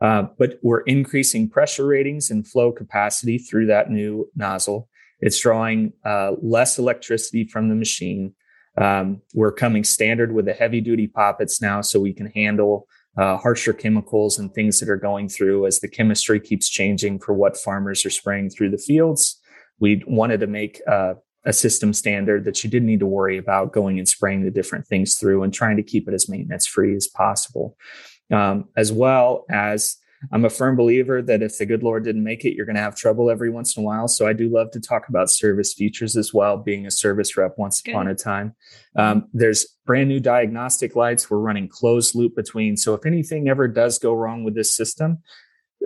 Uh, 0.00 0.24
but 0.38 0.60
we're 0.62 0.82
increasing 0.82 1.50
pressure 1.50 1.86
ratings 1.86 2.30
and 2.30 2.46
flow 2.46 2.70
capacity 2.70 3.38
through 3.38 3.66
that 3.66 3.90
new 3.90 4.30
nozzle. 4.36 4.88
It's 5.20 5.40
drawing 5.40 5.94
uh, 6.04 6.32
less 6.40 6.78
electricity 6.78 7.44
from 7.44 7.68
the 7.68 7.74
machine. 7.74 8.34
Um, 8.76 9.22
we're 9.34 9.50
coming 9.50 9.82
standard 9.82 10.32
with 10.32 10.44
the 10.44 10.52
heavy 10.52 10.80
duty 10.80 11.08
poppets 11.08 11.60
now, 11.60 11.80
so 11.80 11.98
we 11.98 12.12
can 12.12 12.26
handle 12.26 12.86
uh, 13.18 13.36
harsher 13.36 13.72
chemicals 13.72 14.38
and 14.38 14.52
things 14.52 14.78
that 14.78 14.88
are 14.88 14.96
going 14.96 15.28
through 15.28 15.66
as 15.66 15.80
the 15.80 15.88
chemistry 15.88 16.38
keeps 16.38 16.68
changing 16.68 17.18
for 17.18 17.34
what 17.34 17.56
farmers 17.56 18.06
are 18.06 18.10
spraying 18.10 18.48
through 18.48 18.70
the 18.70 18.78
fields. 18.78 19.40
We 19.80 20.02
wanted 20.06 20.40
to 20.40 20.46
make 20.46 20.80
uh, 20.86 21.14
a 21.44 21.52
system 21.52 21.92
standard 21.92 22.44
that 22.44 22.62
you 22.62 22.70
didn't 22.70 22.86
need 22.86 23.00
to 23.00 23.06
worry 23.06 23.36
about 23.36 23.72
going 23.72 23.98
and 23.98 24.08
spraying 24.08 24.44
the 24.44 24.50
different 24.50 24.86
things 24.86 25.16
through 25.16 25.42
and 25.42 25.52
trying 25.52 25.76
to 25.76 25.82
keep 25.82 26.08
it 26.08 26.14
as 26.14 26.28
maintenance 26.28 26.66
free 26.66 26.94
as 26.94 27.08
possible. 27.08 27.76
Um, 28.30 28.68
as 28.76 28.92
well 28.92 29.46
as 29.50 29.96
I'm 30.32 30.44
a 30.44 30.50
firm 30.50 30.76
believer 30.76 31.22
that 31.22 31.42
if 31.42 31.58
the 31.58 31.66
good 31.66 31.82
Lord 31.82 32.04
didn't 32.04 32.24
make 32.24 32.44
it, 32.44 32.54
you're 32.54 32.66
going 32.66 32.76
to 32.76 32.82
have 32.82 32.96
trouble 32.96 33.30
every 33.30 33.50
once 33.50 33.76
in 33.76 33.82
a 33.82 33.86
while. 33.86 34.08
So 34.08 34.26
I 34.26 34.32
do 34.32 34.48
love 34.48 34.70
to 34.72 34.80
talk 34.80 35.08
about 35.08 35.30
service 35.30 35.72
features 35.72 36.16
as 36.16 36.34
well, 36.34 36.56
being 36.56 36.86
a 36.86 36.90
service 36.90 37.36
rep 37.36 37.56
once 37.56 37.80
good. 37.80 37.92
upon 37.92 38.08
a 38.08 38.14
time. 38.14 38.54
Um, 38.96 39.28
there's 39.32 39.76
brand 39.86 40.08
new 40.08 40.20
diagnostic 40.20 40.96
lights. 40.96 41.30
We're 41.30 41.38
running 41.38 41.68
closed 41.68 42.14
loop 42.14 42.34
between. 42.34 42.76
So 42.76 42.94
if 42.94 43.06
anything 43.06 43.48
ever 43.48 43.68
does 43.68 43.98
go 43.98 44.12
wrong 44.12 44.44
with 44.44 44.54
this 44.54 44.74
system, 44.74 45.18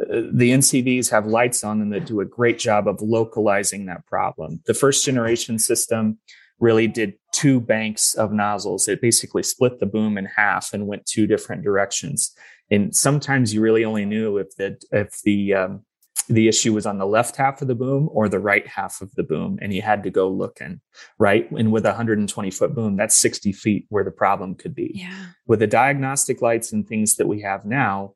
uh, 0.00 0.22
the 0.32 0.52
NCVs 0.52 1.10
have 1.10 1.26
lights 1.26 1.62
on 1.62 1.78
them 1.78 1.90
that 1.90 2.06
do 2.06 2.20
a 2.20 2.24
great 2.24 2.58
job 2.58 2.88
of 2.88 3.02
localizing 3.02 3.86
that 3.86 4.06
problem. 4.06 4.62
The 4.66 4.74
first 4.74 5.04
generation 5.04 5.58
system 5.58 6.18
really 6.58 6.86
did 6.86 7.14
two 7.32 7.60
banks 7.60 8.14
of 8.14 8.32
nozzles. 8.32 8.88
It 8.88 9.02
basically 9.02 9.42
split 9.42 9.80
the 9.80 9.86
boom 9.86 10.16
in 10.16 10.24
half 10.24 10.72
and 10.72 10.86
went 10.86 11.04
two 11.04 11.26
different 11.26 11.64
directions 11.64 12.34
and 12.72 12.96
sometimes 12.96 13.52
you 13.52 13.60
really 13.60 13.84
only 13.84 14.04
knew 14.04 14.38
if 14.38 14.56
the 14.56 14.80
if 14.90 15.20
the 15.22 15.54
um, 15.54 15.82
the 16.28 16.48
issue 16.48 16.72
was 16.72 16.86
on 16.86 16.98
the 16.98 17.06
left 17.06 17.36
half 17.36 17.60
of 17.60 17.68
the 17.68 17.74
boom 17.74 18.08
or 18.12 18.28
the 18.28 18.38
right 18.38 18.66
half 18.66 19.00
of 19.00 19.12
the 19.16 19.22
boom 19.22 19.58
and 19.60 19.74
you 19.74 19.82
had 19.82 20.02
to 20.04 20.10
go 20.10 20.28
looking 20.28 20.80
right? 21.18 21.50
And 21.50 21.72
with 21.72 21.84
a 21.84 21.90
120 21.90 22.50
foot 22.50 22.74
boom 22.74 22.96
that's 22.96 23.16
60 23.16 23.52
feet 23.52 23.86
where 23.88 24.04
the 24.04 24.10
problem 24.10 24.54
could 24.54 24.74
be. 24.74 24.92
Yeah. 24.94 25.26
with 25.46 25.60
the 25.60 25.66
diagnostic 25.66 26.40
lights 26.40 26.72
and 26.72 26.86
things 26.86 27.16
that 27.16 27.26
we 27.26 27.42
have 27.42 27.64
now 27.64 28.14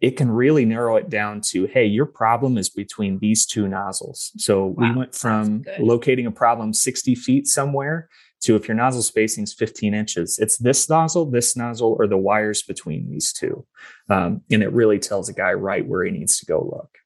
it 0.00 0.16
can 0.16 0.30
really 0.30 0.64
narrow 0.64 0.96
it 0.96 1.08
down 1.08 1.40
to 1.40 1.66
hey 1.66 1.86
your 1.86 2.06
problem 2.06 2.58
is 2.58 2.68
between 2.68 3.18
these 3.20 3.46
two 3.46 3.68
nozzles. 3.68 4.32
So 4.36 4.66
wow, 4.66 4.74
we 4.78 4.98
went 4.98 5.14
from 5.14 5.64
locating 5.78 6.26
a 6.26 6.32
problem 6.32 6.72
60 6.72 7.14
feet 7.14 7.46
somewhere 7.46 8.08
to 8.42 8.56
if 8.56 8.68
your 8.68 8.76
nozzle 8.76 9.02
spacing 9.02 9.44
is 9.44 9.54
15 9.54 9.94
inches, 9.94 10.38
it's 10.38 10.58
this 10.58 10.88
nozzle, 10.88 11.30
this 11.30 11.56
nozzle, 11.56 11.96
or 11.98 12.06
the 12.06 12.16
wires 12.16 12.62
between 12.62 13.08
these 13.08 13.32
two. 13.32 13.64
Um, 14.10 14.42
and 14.50 14.62
it 14.62 14.72
really 14.72 14.98
tells 14.98 15.28
a 15.28 15.32
guy 15.32 15.52
right 15.52 15.86
where 15.86 16.04
he 16.04 16.10
needs 16.10 16.38
to 16.38 16.46
go 16.46 16.60
look. 16.60 16.98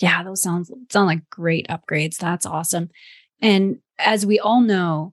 Yeah, 0.00 0.22
those 0.22 0.42
sounds 0.42 0.70
sound 0.90 1.06
like 1.06 1.28
great 1.30 1.68
upgrades. 1.68 2.16
That's 2.16 2.46
awesome. 2.46 2.90
And 3.40 3.78
as 3.98 4.26
we 4.26 4.38
all 4.38 4.60
know, 4.60 5.12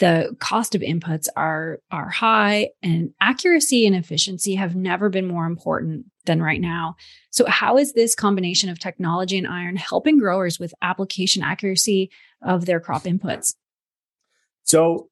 the 0.00 0.34
cost 0.40 0.74
of 0.74 0.80
inputs 0.80 1.28
are 1.36 1.80
are 1.90 2.08
high 2.08 2.70
and 2.82 3.12
accuracy 3.20 3.86
and 3.86 3.94
efficiency 3.94 4.54
have 4.54 4.74
never 4.74 5.10
been 5.10 5.26
more 5.26 5.44
important 5.44 6.06
than 6.24 6.42
right 6.42 6.60
now. 6.60 6.96
So 7.30 7.46
how 7.46 7.76
is 7.76 7.92
this 7.92 8.14
combination 8.14 8.70
of 8.70 8.78
technology 8.78 9.36
and 9.36 9.46
iron 9.46 9.76
helping 9.76 10.18
growers 10.18 10.58
with 10.58 10.74
application 10.80 11.42
accuracy 11.42 12.10
of 12.42 12.64
their 12.64 12.80
crop 12.80 13.02
inputs? 13.02 13.54
So 14.70 15.08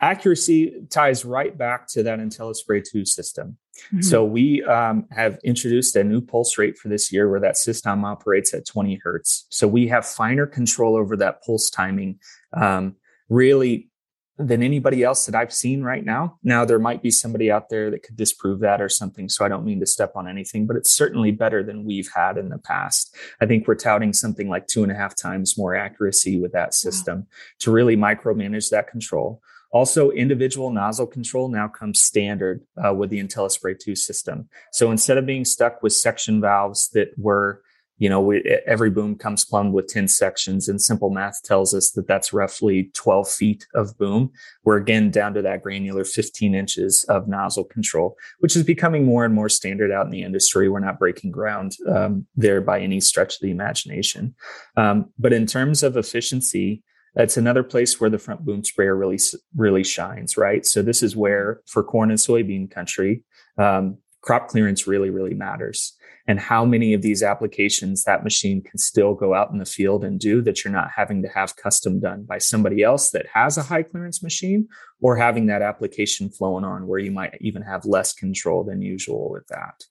accuracy 0.00 0.86
ties 0.88 1.24
right 1.24 1.56
back 1.56 1.88
to 1.88 2.02
that 2.04 2.20
IntelliSpray 2.20 2.84
2 2.88 3.04
system. 3.04 3.56
Mm-hmm. 3.86 4.02
So 4.02 4.24
we 4.24 4.62
um, 4.62 5.06
have 5.10 5.38
introduced 5.42 5.96
a 5.96 6.04
new 6.04 6.20
pulse 6.20 6.56
rate 6.58 6.78
for 6.78 6.88
this 6.88 7.12
year 7.12 7.28
where 7.28 7.40
that 7.40 7.56
system 7.56 8.04
operates 8.04 8.54
at 8.54 8.66
20 8.66 9.00
hertz. 9.02 9.46
So 9.50 9.66
we 9.66 9.88
have 9.88 10.06
finer 10.06 10.46
control 10.46 10.96
over 10.96 11.16
that 11.16 11.42
pulse 11.42 11.70
timing, 11.70 12.20
um, 12.52 12.94
really 13.28 13.90
than 14.36 14.62
anybody 14.62 15.04
else 15.04 15.26
that 15.26 15.34
I've 15.34 15.52
seen 15.52 15.82
right 15.82 16.04
now. 16.04 16.38
Now 16.42 16.64
there 16.64 16.78
might 16.78 17.02
be 17.02 17.10
somebody 17.10 17.50
out 17.50 17.68
there 17.68 17.90
that 17.90 18.02
could 18.02 18.16
disprove 18.16 18.60
that 18.60 18.80
or 18.80 18.88
something. 18.88 19.28
So 19.28 19.44
I 19.44 19.48
don't 19.48 19.64
mean 19.64 19.80
to 19.80 19.86
step 19.86 20.12
on 20.16 20.28
anything, 20.28 20.66
but 20.66 20.76
it's 20.76 20.90
certainly 20.90 21.30
better 21.30 21.62
than 21.62 21.84
we've 21.84 22.10
had 22.14 22.36
in 22.36 22.48
the 22.48 22.58
past. 22.58 23.14
I 23.40 23.46
think 23.46 23.68
we're 23.68 23.76
touting 23.76 24.12
something 24.12 24.48
like 24.48 24.66
two 24.66 24.82
and 24.82 24.90
a 24.90 24.96
half 24.96 25.14
times 25.14 25.56
more 25.56 25.76
accuracy 25.76 26.40
with 26.40 26.52
that 26.52 26.74
system 26.74 27.18
wow. 27.18 27.26
to 27.60 27.70
really 27.70 27.96
micromanage 27.96 28.70
that 28.70 28.88
control. 28.88 29.40
Also, 29.74 30.10
individual 30.12 30.70
nozzle 30.70 31.06
control 31.06 31.48
now 31.48 31.66
comes 31.66 32.00
standard 32.00 32.62
uh, 32.84 32.94
with 32.94 33.10
the 33.10 33.20
IntelliSpray 33.20 33.76
2 33.76 33.96
system. 33.96 34.48
So 34.70 34.92
instead 34.92 35.18
of 35.18 35.26
being 35.26 35.44
stuck 35.44 35.82
with 35.82 35.92
section 35.92 36.40
valves 36.40 36.90
that 36.90 37.08
were, 37.18 37.63
you 37.98 38.08
know, 38.08 38.20
we, 38.20 38.42
every 38.66 38.90
boom 38.90 39.16
comes 39.16 39.44
plumbed 39.44 39.72
with 39.72 39.86
10 39.86 40.08
sections, 40.08 40.68
and 40.68 40.80
simple 40.80 41.10
math 41.10 41.42
tells 41.42 41.72
us 41.72 41.92
that 41.92 42.08
that's 42.08 42.32
roughly 42.32 42.90
12 42.94 43.28
feet 43.28 43.66
of 43.74 43.96
boom. 43.98 44.30
We're 44.64 44.78
again 44.78 45.10
down 45.10 45.34
to 45.34 45.42
that 45.42 45.62
granular 45.62 46.04
15 46.04 46.54
inches 46.54 47.04
of 47.08 47.28
nozzle 47.28 47.64
control, 47.64 48.16
which 48.40 48.56
is 48.56 48.64
becoming 48.64 49.04
more 49.04 49.24
and 49.24 49.34
more 49.34 49.48
standard 49.48 49.92
out 49.92 50.06
in 50.06 50.10
the 50.10 50.22
industry. 50.22 50.68
We're 50.68 50.80
not 50.80 50.98
breaking 50.98 51.30
ground 51.30 51.76
um, 51.88 52.26
there 52.34 52.60
by 52.60 52.80
any 52.80 53.00
stretch 53.00 53.34
of 53.36 53.40
the 53.42 53.50
imagination. 53.50 54.34
Um, 54.76 55.10
but 55.18 55.32
in 55.32 55.46
terms 55.46 55.82
of 55.82 55.96
efficiency, 55.96 56.82
that's 57.14 57.36
another 57.36 57.62
place 57.62 58.00
where 58.00 58.10
the 58.10 58.18
front 58.18 58.44
boom 58.44 58.64
sprayer 58.64 58.96
really 58.96 59.18
really 59.56 59.84
shines, 59.84 60.36
right? 60.36 60.66
So 60.66 60.82
this 60.82 61.02
is 61.02 61.14
where 61.14 61.60
for 61.66 61.84
corn 61.84 62.10
and 62.10 62.18
soybean 62.18 62.70
country, 62.70 63.22
um, 63.56 63.98
crop 64.20 64.48
clearance 64.48 64.86
really 64.86 65.10
really 65.10 65.34
matters, 65.34 65.96
and 66.26 66.40
how 66.40 66.64
many 66.64 66.94
of 66.94 67.02
these 67.02 67.22
applications 67.22 68.04
that 68.04 68.24
machine 68.24 68.62
can 68.62 68.78
still 68.78 69.14
go 69.14 69.34
out 69.34 69.50
in 69.50 69.58
the 69.58 69.64
field 69.64 70.04
and 70.04 70.18
do 70.18 70.40
that 70.42 70.64
you're 70.64 70.72
not 70.72 70.90
having 70.96 71.22
to 71.22 71.28
have 71.28 71.56
custom 71.56 72.00
done 72.00 72.24
by 72.24 72.38
somebody 72.38 72.82
else 72.82 73.10
that 73.10 73.26
has 73.34 73.58
a 73.58 73.62
high 73.62 73.82
clearance 73.82 74.22
machine, 74.22 74.68
or 75.00 75.16
having 75.16 75.46
that 75.46 75.62
application 75.62 76.30
flowing 76.30 76.64
on 76.64 76.86
where 76.86 76.98
you 76.98 77.10
might 77.10 77.36
even 77.40 77.62
have 77.62 77.84
less 77.84 78.12
control 78.12 78.64
than 78.64 78.80
usual 78.80 79.30
with 79.30 79.46
that 79.48 79.84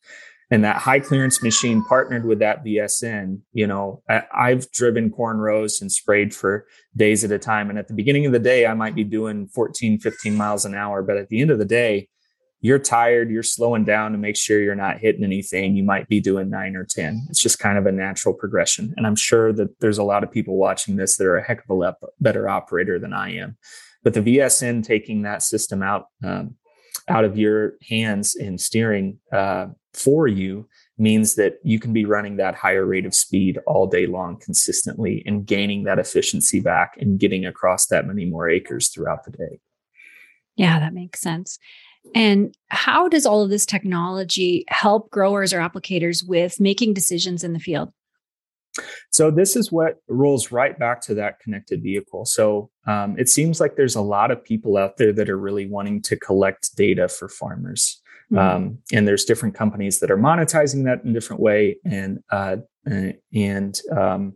and 0.54 0.64
that 0.64 0.78
high 0.78 1.00
clearance 1.00 1.42
machine 1.42 1.84
partnered 1.84 2.26
with 2.26 2.38
that 2.38 2.64
VSN, 2.64 3.40
you 3.54 3.66
know, 3.66 4.04
I, 4.08 4.50
have 4.52 4.72
driven 4.72 5.10
corn 5.10 5.38
rows 5.38 5.82
and 5.82 5.92
sprayed 5.92 6.32
for 6.32 6.68
days 6.96 7.24
at 7.24 7.32
a 7.32 7.40
time. 7.40 7.72
And 7.72 7.80
at 7.80 7.88
the 7.88 7.96
beginning 7.96 8.28
of 8.28 8.34
the 8.34 8.40
day, 8.40 8.68
I 8.68 8.76
might 8.76 8.94
be 8.94 9.04
doing 9.04 9.48
14, 9.48 10.00
15 10.00 10.36
miles 10.36 10.64
an 10.64 10.76
hour. 10.76 11.02
But 11.02 11.18
at 11.18 11.30
the 11.30 11.42
end 11.42 11.50
of 11.50 11.58
the 11.58 11.66
day, 11.66 12.08
you're 12.64 12.80
tired, 12.80 13.30
you're 13.30 13.44
slowing 13.44 13.84
down 13.84 14.14
to 14.14 14.18
make 14.18 14.38
sure 14.38 14.62
you're 14.62 14.74
not 14.74 14.98
hitting 14.98 15.26
anything. 15.26 15.76
You 15.76 15.84
might 15.84 16.08
be 16.08 16.22
doing 16.22 16.50
nine 16.50 16.78
or 16.78 16.86
10. 16.86 17.28
It's 17.30 17.42
just 17.42 17.60
kind 17.60 17.78
of 17.78 17.86
a 17.86 17.92
natural 17.92 18.34
progression. 18.34 18.94
And 18.96 19.06
I'm 19.06 19.18
sure 19.18 19.52
that 19.52 19.78
there's 19.82 19.98
a 19.98 20.04
lot 20.04 20.24
of 20.24 20.32
people 20.32 20.56
watching 20.56 20.96
this 20.96 21.18
that 21.18 21.28
are 21.28 21.36
a 21.36 21.44
heck 21.44 21.62
of 21.68 21.78
a 21.78 21.94
better 22.22 22.48
operator 22.48 23.00
than 23.00 23.12
I 23.12 23.36
am. 23.36 23.58
But 24.02 24.14
the 24.14 24.22
VSN 24.22 24.86
taking 24.86 25.24
that 25.24 25.44
system 25.44 25.84
out, 25.84 26.06
um, 26.24 26.56
out 27.10 27.26
of 27.26 27.38
your 27.38 27.74
hands 27.90 28.36
and 28.38 28.60
steering 28.60 29.20
uh, 29.34 29.68
for 29.94 30.30
you 30.30 30.70
means 30.98 31.36
that 31.36 31.56
you 31.66 31.82
can 31.82 31.92
be 31.92 32.06
running 32.06 32.38
that 32.38 32.56
higher 32.56 32.86
rate 32.86 33.06
of 33.06 33.14
speed 33.14 33.60
all 33.68 33.88
day 33.88 34.08
long 34.08 34.40
consistently 34.40 35.22
and 35.26 35.46
gaining 35.46 35.84
that 35.84 36.00
efficiency 36.00 36.62
back 36.62 36.96
and 36.98 37.20
getting 37.20 37.46
across 37.46 37.88
that 37.88 38.08
many 38.08 38.24
more 38.24 38.48
acres 38.48 38.88
throughout 38.88 39.26
the 39.26 39.32
day. 39.32 39.60
Yeah, 40.56 40.80
that 40.80 40.94
makes 40.94 41.20
sense. 41.20 41.60
And 42.16 42.56
how 42.70 43.08
does 43.08 43.26
all 43.26 43.42
of 43.42 43.50
this 43.50 43.66
technology 43.66 44.66
help 44.68 45.10
growers 45.10 45.54
or 45.54 45.60
applicators 45.60 46.28
with 46.28 46.60
making 46.60 46.94
decisions 46.94 47.44
in 47.44 47.54
the 47.54 47.60
field? 47.60 47.92
So 49.12 49.30
this 49.30 49.56
is 49.56 49.72
what 49.72 50.00
rolls 50.08 50.52
right 50.52 50.78
back 50.78 51.02
to 51.02 51.14
that 51.16 51.40
connected 51.40 51.84
vehicle. 51.84 52.26
So 52.26 52.72
um, 52.88 53.18
it 53.20 53.30
seems 53.30 53.60
like 53.60 53.76
there's 53.76 53.96
a 53.96 54.02
lot 54.02 54.32
of 54.32 54.44
people 54.44 54.78
out 54.78 54.98
there 54.98 55.14
that 55.14 55.30
are 55.30 55.38
really 55.38 55.68
wanting 55.68 56.02
to 56.04 56.18
collect 56.18 56.76
data 56.76 57.08
for 57.08 57.30
farmers. 57.30 58.02
Mm-hmm. 58.32 58.56
Um, 58.56 58.78
and 58.92 59.08
there's 59.08 59.26
different 59.26 59.54
companies 59.54 60.00
that 60.00 60.10
are 60.10 60.18
monetizing 60.18 60.86
that 60.86 61.04
in 61.04 61.12
a 61.12 61.14
different 61.14 61.42
way 61.42 61.78
and 61.86 62.20
uh, 62.32 62.58
and 63.34 63.80
um, 63.96 64.34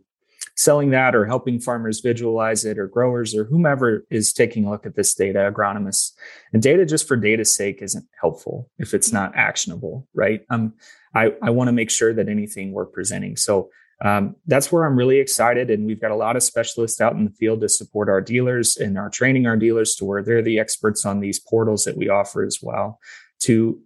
selling 0.58 0.90
that 0.90 1.14
or 1.14 1.24
helping 1.24 1.60
farmers 1.60 2.00
visualize 2.00 2.64
it 2.64 2.80
or 2.80 2.88
growers 2.88 3.32
or 3.32 3.44
whomever 3.44 4.04
is 4.10 4.32
taking 4.32 4.64
a 4.64 4.70
look 4.70 4.84
at 4.84 4.96
this 4.96 5.14
data, 5.14 5.38
agronomists. 5.38 6.10
And 6.52 6.60
data 6.60 6.84
just 6.84 7.06
for 7.06 7.16
data's 7.16 7.54
sake 7.54 7.80
isn't 7.80 8.04
helpful 8.20 8.68
if 8.76 8.92
it's 8.92 9.12
not 9.12 9.36
actionable, 9.36 10.08
right? 10.14 10.40
Um, 10.50 10.74
I, 11.14 11.32
I 11.40 11.50
want 11.50 11.68
to 11.68 11.72
make 11.72 11.90
sure 11.90 12.12
that 12.12 12.28
anything 12.28 12.72
we're 12.72 12.86
presenting. 12.86 13.36
So 13.36 13.70
um, 14.04 14.34
that's 14.46 14.72
where 14.72 14.84
I'm 14.84 14.96
really 14.96 15.18
excited. 15.18 15.70
And 15.70 15.86
we've 15.86 16.00
got 16.00 16.10
a 16.10 16.16
lot 16.16 16.34
of 16.34 16.42
specialists 16.42 17.00
out 17.00 17.14
in 17.14 17.24
the 17.24 17.30
field 17.30 17.60
to 17.60 17.68
support 17.68 18.08
our 18.08 18.20
dealers 18.20 18.76
and 18.76 18.98
are 18.98 19.10
training 19.10 19.46
our 19.46 19.56
dealers 19.56 19.94
to 19.96 20.04
where 20.04 20.24
they're 20.24 20.42
the 20.42 20.58
experts 20.58 21.06
on 21.06 21.20
these 21.20 21.38
portals 21.38 21.84
that 21.84 21.96
we 21.96 22.08
offer 22.08 22.44
as 22.44 22.58
well 22.60 22.98
to 23.42 23.80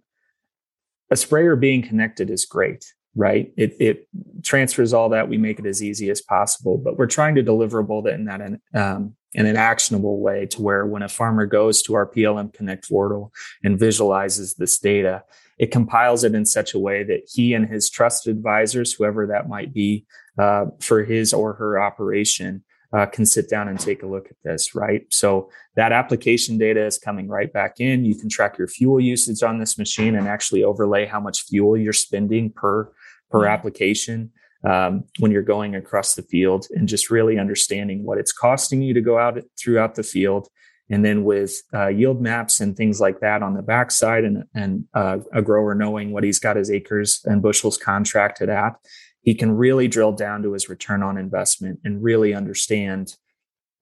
a 1.11 1.15
sprayer 1.15 1.55
being 1.55 1.83
connected 1.83 2.31
is 2.31 2.45
great, 2.45 2.83
right? 3.15 3.51
It, 3.57 3.75
it 3.79 4.07
transfers 4.43 4.93
all 4.93 5.09
that. 5.09 5.29
We 5.29 5.37
make 5.37 5.59
it 5.59 5.65
as 5.65 5.83
easy 5.83 6.09
as 6.09 6.21
possible, 6.21 6.77
but 6.77 6.97
we're 6.97 7.07
trying 7.07 7.35
to 7.35 7.43
deliverable 7.43 8.03
that 8.05 8.13
in 8.13 8.25
that 8.25 8.59
um, 8.73 9.15
in 9.33 9.45
an 9.45 9.57
actionable 9.57 10.19
way 10.19 10.45
to 10.45 10.61
where 10.61 10.85
when 10.85 11.01
a 11.01 11.09
farmer 11.09 11.45
goes 11.45 11.81
to 11.83 11.95
our 11.95 12.07
PLM 12.07 12.53
Connect 12.53 12.87
portal 12.87 13.31
and 13.63 13.79
visualizes 13.79 14.55
this 14.55 14.77
data, 14.77 15.23
it 15.57 15.71
compiles 15.71 16.23
it 16.23 16.35
in 16.35 16.45
such 16.45 16.73
a 16.73 16.79
way 16.79 17.03
that 17.03 17.21
he 17.31 17.53
and 17.53 17.67
his 17.67 17.89
trusted 17.89 18.35
advisors, 18.35 18.93
whoever 18.93 19.27
that 19.27 19.49
might 19.49 19.73
be, 19.73 20.05
uh, 20.37 20.65
for 20.79 21.03
his 21.03 21.33
or 21.33 21.53
her 21.53 21.81
operation, 21.81 22.63
uh, 22.95 23.07
can 23.07 23.25
sit 23.25 23.49
down 23.49 23.67
and 23.67 23.79
take 23.79 24.03
a 24.03 24.07
look 24.07 24.27
at 24.29 24.37
this, 24.43 24.75
right? 24.75 25.01
So 25.09 25.49
that 25.75 25.91
application 25.91 26.59
data 26.59 26.85
is 26.85 26.99
coming 26.99 27.27
right 27.27 27.51
back 27.51 27.79
in. 27.79 28.05
You 28.05 28.13
can 28.13 28.29
track 28.29 28.57
your 28.57 28.67
fuel 28.67 28.99
usage 28.99 29.41
on 29.41 29.57
this 29.57 29.79
machine 29.79 30.15
and 30.15 30.27
actually 30.27 30.63
overlay 30.63 31.07
how 31.07 31.19
much 31.19 31.43
fuel 31.43 31.75
you're 31.75 31.91
spending 31.91 32.51
per 32.51 32.91
per 33.33 33.45
application 33.47 34.31
um, 34.63 35.03
when 35.19 35.31
you're 35.31 35.41
going 35.41 35.75
across 35.75 36.13
the 36.13 36.21
field, 36.21 36.67
and 36.71 36.87
just 36.87 37.09
really 37.09 37.37
understanding 37.37 38.05
what 38.05 38.17
it's 38.17 38.31
costing 38.31 38.81
you 38.81 38.93
to 38.93 39.01
go 39.01 39.17
out 39.17 39.37
throughout 39.59 39.95
the 39.95 40.03
field. 40.03 40.47
And 40.89 41.03
then 41.03 41.23
with 41.23 41.61
uh, 41.73 41.87
yield 41.87 42.21
maps 42.21 42.59
and 42.59 42.75
things 42.75 43.01
like 43.01 43.19
that 43.21 43.41
on 43.41 43.55
the 43.55 43.61
backside, 43.61 44.23
and 44.23 44.43
and 44.53 44.85
uh, 44.93 45.17
a 45.33 45.41
grower 45.41 45.73
knowing 45.73 46.11
what 46.11 46.23
he's 46.23 46.39
got 46.39 46.55
his 46.55 46.69
acres 46.71 47.21
and 47.25 47.41
bushels 47.41 47.77
contracted 47.77 48.49
at, 48.49 48.75
he 49.21 49.33
can 49.33 49.51
really 49.51 49.87
drill 49.87 50.11
down 50.11 50.43
to 50.43 50.53
his 50.53 50.69
return 50.69 51.01
on 51.01 51.17
investment 51.17 51.79
and 51.83 52.03
really 52.03 52.33
understand 52.33 53.15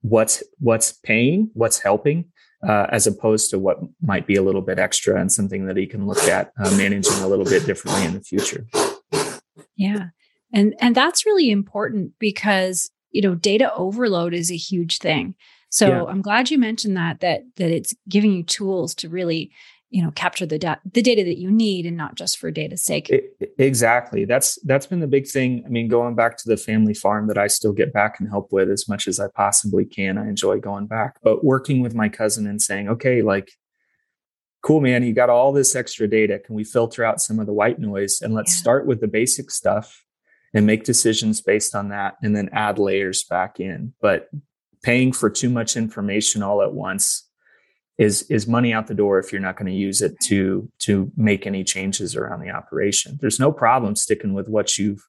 what's 0.00 0.42
what's 0.58 0.92
paying, 0.92 1.50
what's 1.54 1.80
helping, 1.80 2.24
uh, 2.66 2.86
as 2.90 3.06
opposed 3.06 3.50
to 3.50 3.58
what 3.58 3.78
might 4.00 4.26
be 4.26 4.36
a 4.36 4.42
little 4.42 4.62
bit 4.62 4.78
extra 4.78 5.20
and 5.20 5.30
something 5.30 5.66
that 5.66 5.76
he 5.76 5.86
can 5.86 6.06
look 6.06 6.22
at 6.24 6.52
uh, 6.64 6.70
managing 6.76 7.20
a 7.22 7.28
little 7.28 7.44
bit 7.44 7.66
differently 7.66 8.04
in 8.04 8.14
the 8.14 8.20
future. 8.20 8.66
Yeah, 9.76 10.06
and 10.52 10.74
and 10.80 10.94
that's 10.94 11.26
really 11.26 11.50
important 11.50 12.12
because 12.18 12.90
you 13.10 13.22
know 13.22 13.34
data 13.34 13.72
overload 13.74 14.34
is 14.34 14.50
a 14.50 14.56
huge 14.56 14.98
thing. 14.98 15.34
So 15.70 15.88
yeah. 15.88 16.04
I'm 16.04 16.20
glad 16.20 16.50
you 16.50 16.58
mentioned 16.58 16.96
that 16.96 17.20
that 17.20 17.42
that 17.56 17.70
it's 17.70 17.94
giving 18.08 18.32
you 18.32 18.42
tools 18.42 18.94
to 18.96 19.08
really 19.08 19.50
you 19.92 20.02
know 20.02 20.10
capture 20.10 20.46
the 20.46 20.58
data 20.58 20.80
the 20.90 21.02
data 21.02 21.22
that 21.24 21.38
you 21.38 21.50
need 21.50 21.86
and 21.86 21.96
not 21.96 22.14
just 22.14 22.38
for 22.38 22.50
data's 22.50 22.84
sake. 22.84 23.08
It, 23.10 23.36
exactly. 23.58 24.24
That's 24.24 24.58
that's 24.64 24.86
been 24.86 25.00
the 25.00 25.06
big 25.06 25.26
thing. 25.26 25.62
I 25.64 25.68
mean 25.68 25.88
going 25.88 26.14
back 26.14 26.36
to 26.38 26.48
the 26.48 26.56
family 26.56 26.94
farm 26.94 27.28
that 27.28 27.38
i 27.38 27.46
still 27.46 27.72
get 27.72 27.92
back 27.92 28.18
and 28.18 28.28
help 28.28 28.52
with 28.52 28.70
as 28.70 28.88
much 28.88 29.06
as 29.06 29.20
i 29.20 29.28
possibly 29.34 29.84
can 29.84 30.18
i 30.18 30.28
enjoy 30.28 30.58
going 30.58 30.86
back. 30.86 31.16
But 31.22 31.44
working 31.44 31.80
with 31.80 31.94
my 31.94 32.08
cousin 32.08 32.46
and 32.46 32.60
saying 32.60 32.88
okay 32.88 33.22
like 33.22 33.52
cool 34.62 34.80
man 34.80 35.02
you 35.02 35.12
got 35.12 35.30
all 35.30 35.52
this 35.52 35.74
extra 35.74 36.08
data 36.08 36.38
can 36.38 36.54
we 36.54 36.64
filter 36.64 37.04
out 37.04 37.20
some 37.20 37.38
of 37.38 37.46
the 37.46 37.52
white 37.52 37.78
noise 37.78 38.20
and 38.22 38.34
let's 38.34 38.54
yeah. 38.54 38.60
start 38.60 38.86
with 38.86 39.00
the 39.00 39.08
basic 39.08 39.50
stuff 39.50 40.04
and 40.54 40.66
make 40.66 40.84
decisions 40.84 41.40
based 41.40 41.74
on 41.74 41.88
that 41.88 42.16
and 42.22 42.36
then 42.36 42.48
add 42.52 42.78
layers 42.78 43.24
back 43.24 43.60
in 43.60 43.92
but 44.00 44.28
paying 44.82 45.12
for 45.12 45.30
too 45.30 45.48
much 45.48 45.76
information 45.76 46.42
all 46.42 46.62
at 46.62 46.74
once 46.74 47.28
is 47.98 48.22
is 48.22 48.46
money 48.46 48.72
out 48.72 48.86
the 48.86 48.94
door 48.94 49.18
if 49.18 49.32
you're 49.32 49.40
not 49.40 49.56
going 49.56 49.70
to 49.70 49.78
use 49.78 50.02
it 50.02 50.18
to 50.20 50.68
to 50.78 51.10
make 51.16 51.46
any 51.46 51.62
changes 51.62 52.16
around 52.16 52.40
the 52.40 52.50
operation. 52.50 53.18
There's 53.20 53.40
no 53.40 53.52
problem 53.52 53.96
sticking 53.96 54.34
with 54.34 54.48
what 54.48 54.78
you've 54.78 55.06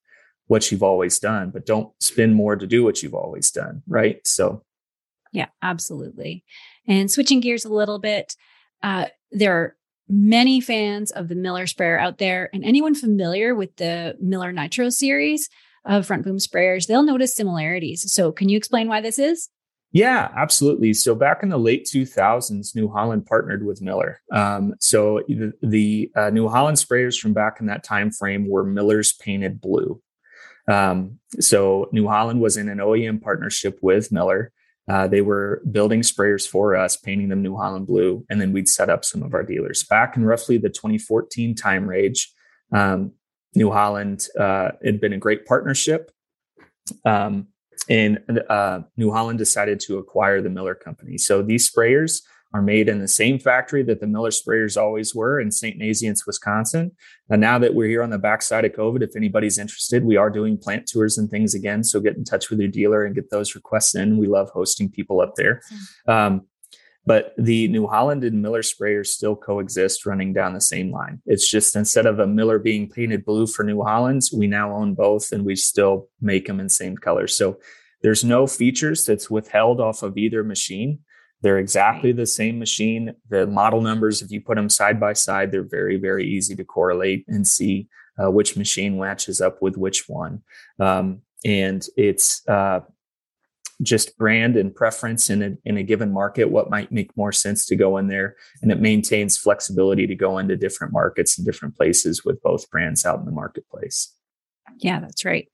what 0.47 0.71
you've 0.71 0.83
always 0.83 1.19
done, 1.19 1.49
but 1.49 1.65
don't 1.65 1.91
spend 2.01 2.35
more 2.35 2.55
to 2.55 2.67
do 2.67 2.83
what 2.83 3.01
you've 3.01 3.13
always 3.13 3.49
done, 3.51 3.81
right? 3.87 4.25
So 4.27 4.63
yeah, 5.31 5.47
absolutely. 5.61 6.43
And 6.87 7.09
switching 7.09 7.39
gears 7.39 7.65
a 7.65 7.73
little 7.73 7.99
bit, 7.99 8.35
uh, 8.83 9.05
there 9.31 9.53
are 9.53 9.75
many 10.07 10.61
fans 10.61 11.11
of 11.11 11.29
the 11.29 11.35
Miller 11.35 11.65
sprayer 11.65 11.97
out 11.97 12.19
there, 12.19 12.49
and 12.53 12.63
anyone 12.63 12.93
familiar 12.93 13.55
with 13.55 13.75
the 13.77 14.15
Miller 14.21 14.51
Nitro 14.51 14.89
series 14.89 15.49
of 15.85 16.05
front 16.05 16.23
boom 16.23 16.37
sprayers, 16.37 16.87
they'll 16.87 17.03
notice 17.03 17.35
similarities. 17.35 18.11
So, 18.11 18.31
can 18.31 18.49
you 18.49 18.57
explain 18.57 18.87
why 18.87 19.01
this 19.01 19.17
is? 19.17 19.49
Yeah, 19.93 20.31
absolutely. 20.35 20.95
So 20.95 21.13
back 21.13 21.43
in 21.43 21.49
the 21.49 21.59
late 21.59 21.85
2000s, 21.85 22.75
New 22.75 22.89
Holland 22.89 23.27
partnered 23.27 23.63
with 23.63 23.79
Miller. 23.79 24.19
Um, 24.31 24.73
so 24.79 25.21
the, 25.27 25.53
the 25.61 26.11
uh, 26.15 26.31
New 26.31 26.49
Holland 26.49 26.77
sprayers 26.77 27.19
from 27.19 27.33
back 27.33 27.59
in 27.59 27.67
that 27.67 27.83
time 27.83 28.09
frame 28.09 28.49
were 28.49 28.63
Miller's 28.63 29.13
painted 29.13 29.61
blue. 29.61 30.01
Um, 30.67 31.19
so 31.39 31.89
New 31.91 32.07
Holland 32.07 32.41
was 32.41 32.57
in 32.57 32.69
an 32.69 32.79
OEM 32.79 33.21
partnership 33.21 33.77
with 33.83 34.11
Miller. 34.11 34.51
Uh, 34.89 35.07
they 35.07 35.21
were 35.21 35.61
building 35.71 36.01
sprayers 36.01 36.47
for 36.47 36.75
us, 36.75 36.97
painting 36.97 37.29
them 37.29 37.41
New 37.41 37.55
Holland 37.55 37.87
blue, 37.87 38.25
and 38.29 38.41
then 38.41 38.51
we'd 38.51 38.67
set 38.67 38.89
up 38.89 39.05
some 39.05 39.23
of 39.23 39.33
our 39.33 39.43
dealers. 39.43 39.83
Back 39.83 40.17
in 40.17 40.25
roughly 40.25 40.57
the 40.57 40.69
2014 40.69 41.55
time 41.55 41.87
range, 41.87 42.31
um, 42.73 43.13
New 43.55 43.71
Holland 43.71 44.27
uh, 44.37 44.71
had 44.83 44.99
been 44.99 45.13
a 45.13 45.17
great 45.17 45.45
partnership. 45.45 46.11
Um, 47.05 47.47
and 47.89 48.19
uh, 48.49 48.81
New 48.97 49.11
Holland 49.11 49.39
decided 49.39 49.79
to 49.81 49.97
acquire 49.97 50.41
the 50.41 50.49
Miller 50.49 50.75
Company. 50.75 51.17
So 51.17 51.41
these 51.41 51.69
sprayers 51.69 52.21
are 52.53 52.61
made 52.61 52.87
in 52.87 52.99
the 52.99 53.07
same 53.07 53.39
factory 53.39 53.81
that 53.83 53.99
the 53.99 54.07
Miller 54.07 54.29
sprayers 54.29 54.79
always 54.79 55.15
were 55.15 55.39
in 55.39 55.49
St. 55.49 55.79
Nazianz, 55.79 56.27
Wisconsin. 56.27 56.91
And 57.29 57.41
now 57.41 57.57
that 57.57 57.73
we're 57.73 57.87
here 57.87 58.03
on 58.03 58.11
the 58.11 58.19
backside 58.19 58.63
of 58.63 58.73
COVID, 58.73 59.01
if 59.01 59.15
anybody's 59.15 59.57
interested, 59.57 60.05
we 60.05 60.17
are 60.17 60.29
doing 60.29 60.57
plant 60.57 60.87
tours 60.87 61.17
and 61.17 61.29
things 61.29 61.55
again. 61.55 61.83
So 61.83 61.99
get 61.99 62.15
in 62.15 62.23
touch 62.23 62.49
with 62.49 62.59
your 62.59 62.69
dealer 62.69 63.05
and 63.05 63.15
get 63.15 63.31
those 63.31 63.55
requests 63.55 63.95
in. 63.95 64.17
We 64.17 64.27
love 64.27 64.51
hosting 64.51 64.89
people 64.89 65.19
up 65.19 65.33
there. 65.35 65.61
Um, 66.07 66.47
but 67.05 67.33
the 67.37 67.67
New 67.67 67.87
Holland 67.87 68.23
and 68.23 68.41
Miller 68.41 68.61
sprayers 68.61 69.07
still 69.07 69.35
coexist 69.35 70.05
running 70.05 70.31
down 70.31 70.53
the 70.53 70.61
same 70.61 70.91
line. 70.91 71.21
It's 71.25 71.49
just 71.49 71.75
instead 71.75 72.05
of 72.05 72.19
a 72.19 72.27
Miller 72.27 72.59
being 72.59 72.89
painted 72.89 73.25
blue 73.25 73.45
for 73.47 73.63
New 73.63 73.81
Hollands, 73.81 74.31
we 74.31 74.47
now 74.47 74.73
own 74.73 74.93
both 74.93 75.31
and 75.31 75.43
we 75.43 75.55
still 75.55 76.07
make 76.21 76.47
them 76.47 76.59
in 76.59 76.69
same 76.69 76.97
colors. 76.97 77.35
So 77.35 77.59
there's 78.03 78.23
no 78.23 78.47
features 78.47 79.05
that's 79.05 79.29
withheld 79.29 79.81
off 79.81 80.03
of 80.03 80.17
either 80.17 80.43
machine. 80.43 80.99
They're 81.43 81.59
exactly 81.59 82.13
the 82.13 82.25
same 82.25 82.57
machine. 82.57 83.13
The 83.29 83.45
model 83.45 83.81
numbers, 83.81 84.21
if 84.21 84.31
you 84.31 84.39
put 84.39 84.55
them 84.55 84.69
side 84.69 84.97
by 84.97 85.11
side, 85.11 85.51
they're 85.51 85.61
very, 85.61 85.97
very 85.97 86.25
easy 86.25 86.55
to 86.55 86.63
correlate 86.63 87.25
and 87.27 87.45
see 87.45 87.89
uh, 88.17 88.31
which 88.31 88.55
machine 88.55 88.97
matches 88.97 89.41
up 89.41 89.61
with 89.61 89.75
which 89.75 90.07
one. 90.07 90.41
Um, 90.79 91.21
and 91.43 91.85
it's 91.97 92.47
uh, 92.47 92.79
just 93.81 94.17
brand 94.17 94.55
and 94.55 94.73
preference 94.73 95.29
in 95.29 95.43
a, 95.43 95.51
in 95.65 95.75
a 95.75 95.83
given 95.83 96.13
market, 96.13 96.45
what 96.45 96.69
might 96.69 96.93
make 96.93 97.15
more 97.17 97.33
sense 97.33 97.65
to 97.65 97.75
go 97.75 97.97
in 97.97 98.07
there. 98.07 98.37
And 98.61 98.71
it 98.71 98.79
maintains 98.79 99.37
flexibility 99.37 100.07
to 100.07 100.15
go 100.15 100.37
into 100.37 100.55
different 100.55 100.93
markets 100.93 101.37
and 101.37 101.45
different 101.45 101.75
places 101.75 102.23
with 102.23 102.41
both 102.41 102.69
brands 102.71 103.05
out 103.05 103.19
in 103.19 103.25
the 103.25 103.31
marketplace. 103.31 104.15
Yeah, 104.77 105.01
that's 105.01 105.25
right. 105.25 105.49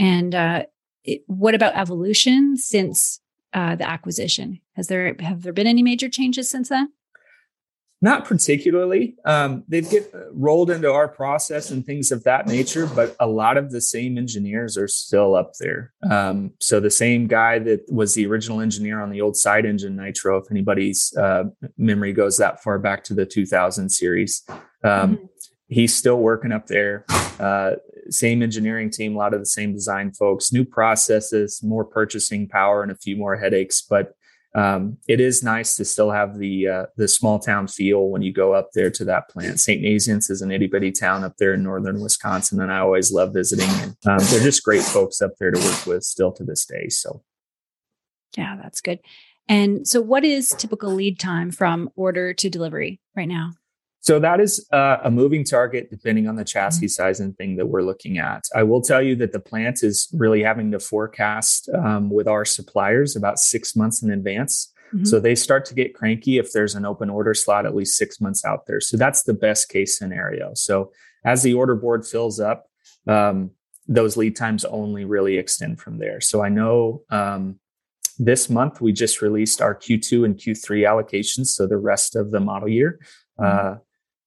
And 0.00 0.34
uh, 0.34 0.64
it, 1.04 1.22
what 1.26 1.54
about 1.54 1.76
evolution 1.76 2.56
since 2.56 3.20
uh, 3.52 3.76
the 3.76 3.88
acquisition? 3.88 4.60
Has 4.76 4.88
there 4.88 5.14
have 5.20 5.42
there 5.42 5.52
been 5.52 5.66
any 5.66 5.82
major 5.82 6.08
changes 6.08 6.50
since 6.50 6.68
then? 6.68 6.92
Not 8.00 8.26
particularly. 8.26 9.16
Um, 9.24 9.64
they've 9.66 9.88
get 9.88 10.14
uh, 10.14 10.32
rolled 10.32 10.70
into 10.70 10.92
our 10.92 11.08
process 11.08 11.72
and 11.72 11.84
things 11.84 12.12
of 12.12 12.22
that 12.24 12.46
nature, 12.46 12.86
but 12.86 13.16
a 13.18 13.26
lot 13.26 13.56
of 13.56 13.72
the 13.72 13.80
same 13.80 14.16
engineers 14.16 14.78
are 14.78 14.86
still 14.86 15.34
up 15.34 15.54
there. 15.58 15.92
Um, 16.08 16.52
so 16.60 16.78
the 16.78 16.92
same 16.92 17.26
guy 17.26 17.58
that 17.58 17.90
was 17.90 18.14
the 18.14 18.24
original 18.26 18.60
engineer 18.60 19.00
on 19.00 19.10
the 19.10 19.20
old 19.20 19.36
side 19.36 19.66
engine 19.66 19.96
Nitro, 19.96 20.36
if 20.36 20.48
anybody's 20.48 21.12
uh, 21.16 21.44
memory 21.76 22.12
goes 22.12 22.36
that 22.36 22.62
far 22.62 22.78
back 22.78 23.02
to 23.04 23.14
the 23.14 23.26
2000 23.26 23.88
series, 23.88 24.44
um, 24.84 25.16
mm-hmm. 25.16 25.24
He's 25.68 25.94
still 25.94 26.18
working 26.18 26.52
up 26.52 26.66
there. 26.66 27.04
Uh, 27.38 27.72
same 28.10 28.42
engineering 28.42 28.90
team, 28.90 29.14
a 29.14 29.18
lot 29.18 29.34
of 29.34 29.40
the 29.40 29.46
same 29.46 29.72
design 29.72 30.12
folks, 30.12 30.52
new 30.52 30.64
processes, 30.64 31.62
more 31.62 31.84
purchasing 31.84 32.48
power, 32.48 32.82
and 32.82 32.90
a 32.90 32.96
few 32.96 33.16
more 33.16 33.36
headaches, 33.36 33.82
but 33.82 34.14
um, 34.54 34.96
it 35.06 35.20
is 35.20 35.42
nice 35.42 35.76
to 35.76 35.84
still 35.84 36.10
have 36.10 36.38
the 36.38 36.68
uh, 36.68 36.86
the 36.96 37.06
small 37.06 37.38
town 37.38 37.68
feel 37.68 38.08
when 38.08 38.22
you 38.22 38.32
go 38.32 38.54
up 38.54 38.70
there 38.72 38.90
to 38.90 39.04
that 39.04 39.28
plant. 39.28 39.60
St. 39.60 39.82
Nazianz 39.82 40.30
is 40.30 40.40
an 40.40 40.50
itty 40.50 40.66
bitty 40.66 40.90
town 40.90 41.22
up 41.22 41.36
there 41.38 41.54
in 41.54 41.62
northern 41.62 42.00
Wisconsin, 42.00 42.60
and 42.60 42.72
I 42.72 42.78
always 42.78 43.12
love 43.12 43.34
visiting. 43.34 43.68
And 43.68 43.96
um, 44.06 44.18
they're 44.30 44.42
just 44.42 44.64
great 44.64 44.82
folks 44.82 45.20
up 45.20 45.32
there 45.38 45.50
to 45.50 45.60
work 45.60 45.86
with 45.86 46.02
still 46.02 46.32
to 46.32 46.44
this 46.44 46.64
day. 46.64 46.88
So, 46.88 47.22
yeah, 48.36 48.56
that's 48.60 48.80
good. 48.80 49.00
And 49.48 49.86
so, 49.86 50.00
what 50.00 50.24
is 50.24 50.48
typical 50.48 50.92
lead 50.92 51.20
time 51.20 51.50
from 51.50 51.90
order 51.94 52.32
to 52.32 52.48
delivery 52.48 53.00
right 53.14 53.28
now? 53.28 53.52
So 54.00 54.18
that 54.20 54.40
is 54.40 54.66
uh, 54.72 54.98
a 55.02 55.10
moving 55.10 55.44
target 55.44 55.90
depending 55.90 56.28
on 56.28 56.36
the 56.36 56.44
chassis 56.44 56.86
mm-hmm. 56.86 56.88
size 56.88 57.20
and 57.20 57.36
thing 57.36 57.56
that 57.56 57.66
we're 57.66 57.82
looking 57.82 58.18
at. 58.18 58.44
I 58.54 58.62
will 58.62 58.80
tell 58.80 59.02
you 59.02 59.16
that 59.16 59.32
the 59.32 59.40
plant 59.40 59.82
is 59.82 60.08
really 60.12 60.42
having 60.42 60.70
to 60.72 60.80
forecast 60.80 61.68
um, 61.70 62.10
with 62.10 62.28
our 62.28 62.44
suppliers 62.44 63.16
about 63.16 63.38
six 63.38 63.74
months 63.74 64.02
in 64.02 64.10
advance. 64.10 64.72
Mm-hmm. 64.94 65.04
So 65.04 65.20
they 65.20 65.34
start 65.34 65.64
to 65.66 65.74
get 65.74 65.94
cranky 65.94 66.38
if 66.38 66.52
there's 66.52 66.74
an 66.74 66.86
open 66.86 67.10
order 67.10 67.34
slot 67.34 67.66
at 67.66 67.74
least 67.74 67.96
six 67.96 68.20
months 68.20 68.44
out 68.44 68.66
there. 68.66 68.80
So 68.80 68.96
that's 68.96 69.24
the 69.24 69.34
best 69.34 69.68
case 69.68 69.98
scenario. 69.98 70.52
So 70.54 70.92
as 71.24 71.42
the 71.42 71.54
order 71.54 71.74
board 71.74 72.06
fills 72.06 72.40
up, 72.40 72.66
um, 73.06 73.50
those 73.86 74.16
lead 74.16 74.36
times 74.36 74.64
only 74.64 75.04
really 75.04 75.38
extend 75.38 75.80
from 75.80 75.98
there. 75.98 76.20
So 76.20 76.42
I 76.42 76.48
know 76.50 77.02
um, 77.10 77.58
this 78.18 78.48
month 78.50 78.80
we 78.80 78.92
just 78.92 79.22
released 79.22 79.60
our 79.60 79.74
Q2 79.74 80.24
and 80.24 80.36
Q3 80.36 80.86
allocations. 80.86 81.46
So 81.48 81.66
the 81.66 81.78
rest 81.78 82.16
of 82.16 82.30
the 82.30 82.40
model 82.40 82.68
year. 82.68 82.98
Mm-hmm. 83.40 83.68
Uh, 83.68 83.78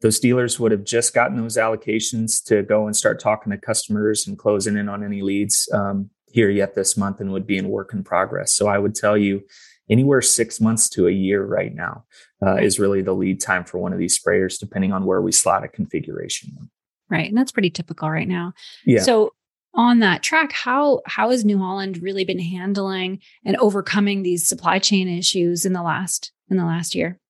those 0.01 0.19
dealers 0.19 0.59
would 0.59 0.71
have 0.71 0.83
just 0.83 1.13
gotten 1.13 1.37
those 1.37 1.57
allocations 1.57 2.43
to 2.45 2.63
go 2.63 2.87
and 2.87 2.95
start 2.95 3.19
talking 3.19 3.51
to 3.51 3.57
customers 3.57 4.27
and 4.27 4.37
closing 4.37 4.77
in 4.77 4.89
on 4.89 5.03
any 5.03 5.21
leads 5.21 5.69
um, 5.73 6.09
here 6.27 6.49
yet 6.49 6.75
this 6.75 6.97
month 6.97 7.19
and 7.19 7.31
would 7.31 7.45
be 7.45 7.57
in 7.57 7.69
work 7.69 7.93
in 7.93 8.03
progress. 8.03 8.53
So 8.53 8.67
I 8.67 8.77
would 8.77 8.95
tell 8.95 9.17
you 9.17 9.43
anywhere 9.89 10.21
six 10.21 10.59
months 10.59 10.89
to 10.89 11.07
a 11.07 11.11
year 11.11 11.43
right 11.45 11.73
now 11.73 12.05
uh, 12.45 12.55
is 12.55 12.79
really 12.79 13.01
the 13.01 13.13
lead 13.13 13.41
time 13.41 13.63
for 13.63 13.77
one 13.77 13.93
of 13.93 13.99
these 13.99 14.17
sprayers, 14.17 14.59
depending 14.59 14.91
on 14.91 15.05
where 15.05 15.21
we 15.21 15.31
slot 15.31 15.63
a 15.63 15.67
configuration. 15.67 16.69
Right. 17.09 17.29
And 17.29 17.37
that's 17.37 17.51
pretty 17.51 17.69
typical 17.69 18.09
right 18.09 18.27
now. 18.27 18.53
Yeah. 18.85 19.01
So 19.01 19.33
on 19.73 19.99
that 19.99 20.23
track, 20.23 20.51
how 20.51 21.01
how 21.05 21.29
has 21.29 21.45
New 21.45 21.57
Holland 21.57 22.01
really 22.01 22.25
been 22.25 22.39
handling 22.39 23.19
and 23.45 23.55
overcoming 23.57 24.23
these 24.23 24.47
supply 24.47 24.79
chain 24.79 25.07
issues 25.07 25.65
in 25.65 25.73
the 25.73 25.83
last 25.83 26.31
in 26.49 26.57
the 26.57 26.65
last 26.65 26.95
year? 26.95 27.20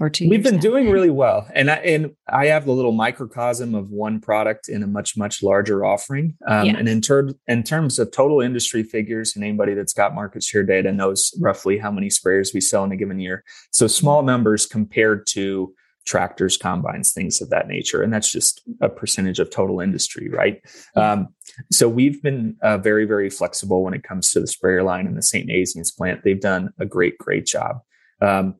Or 0.00 0.10
two 0.10 0.28
we've 0.28 0.42
been 0.42 0.56
now. 0.56 0.60
doing 0.60 0.90
really 0.90 1.10
well 1.10 1.46
and 1.54 1.70
i 1.70 1.76
and 1.76 2.10
i 2.28 2.46
have 2.46 2.64
the 2.66 2.72
little 2.72 2.92
microcosm 2.92 3.74
of 3.74 3.90
one 3.90 4.20
product 4.20 4.68
in 4.68 4.82
a 4.82 4.86
much 4.86 5.16
much 5.16 5.42
larger 5.42 5.84
offering. 5.84 6.36
Um, 6.46 6.66
yeah. 6.66 6.76
and 6.76 6.88
in, 6.88 7.00
ter- 7.00 7.34
in 7.46 7.62
terms 7.62 7.98
of 7.98 8.10
total 8.10 8.40
industry 8.40 8.82
figures 8.82 9.34
and 9.34 9.44
anybody 9.44 9.74
that's 9.74 9.92
got 9.92 10.14
market 10.14 10.42
share 10.42 10.62
data 10.62 10.92
knows 10.92 11.32
roughly 11.40 11.78
how 11.78 11.90
many 11.90 12.08
sprayers 12.08 12.54
we 12.54 12.60
sell 12.60 12.84
in 12.84 12.92
a 12.92 12.96
given 12.96 13.20
year. 13.20 13.44
So 13.70 13.86
small 13.86 14.22
numbers 14.22 14.66
compared 14.66 15.26
to 15.28 15.74
tractors 16.06 16.56
combines 16.56 17.12
things 17.12 17.42
of 17.42 17.50
that 17.50 17.68
nature 17.68 18.02
and 18.02 18.12
that's 18.12 18.32
just 18.32 18.62
a 18.80 18.88
percentage 18.88 19.38
of 19.38 19.50
total 19.50 19.80
industry 19.80 20.28
right? 20.30 20.62
Um, 20.96 21.28
so 21.70 21.88
we've 21.88 22.22
been 22.22 22.56
uh, 22.62 22.78
very 22.78 23.04
very 23.04 23.30
flexible 23.30 23.84
when 23.84 23.94
it 23.94 24.02
comes 24.02 24.30
to 24.32 24.40
the 24.40 24.46
sprayer 24.46 24.82
line 24.82 25.06
and 25.06 25.16
the 25.16 25.22
st 25.22 25.48
nazianz 25.48 25.94
plant. 25.96 26.22
They've 26.24 26.40
done 26.40 26.72
a 26.78 26.86
great 26.86 27.18
great 27.18 27.46
job. 27.46 27.80
Um, 28.22 28.56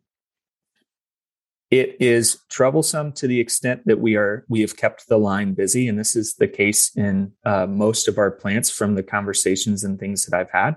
it 1.71 1.97
is 2.01 2.41
troublesome 2.49 3.13
to 3.13 3.29
the 3.29 3.39
extent 3.39 3.83
that 3.87 4.01
we 4.01 4.17
are 4.17 4.45
we 4.49 4.61
have 4.61 4.77
kept 4.77 5.09
the 5.09 5.19
line 5.19 5.55
busy, 5.55 5.87
and 5.87 5.99
this 5.99 6.17
is 6.17 6.35
the 6.35 6.49
case 6.49 6.95
in 6.97 7.33
uh, 7.45 7.67
most 7.67 8.09
of 8.09 8.19
our 8.19 8.31
plants 8.31 8.71
from 8.71 8.97
the 8.97 9.03
conversations 9.03 9.85
and 9.85 9.99
things 9.99 10.27
that 10.27 10.37
I've 10.37 10.51
had. 10.51 10.77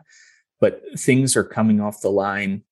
But 0.62 0.82
things 0.98 1.36
are 1.36 1.44
coming 1.44 1.82
off 1.82 2.02
the 2.02 2.12
line 2.12 2.64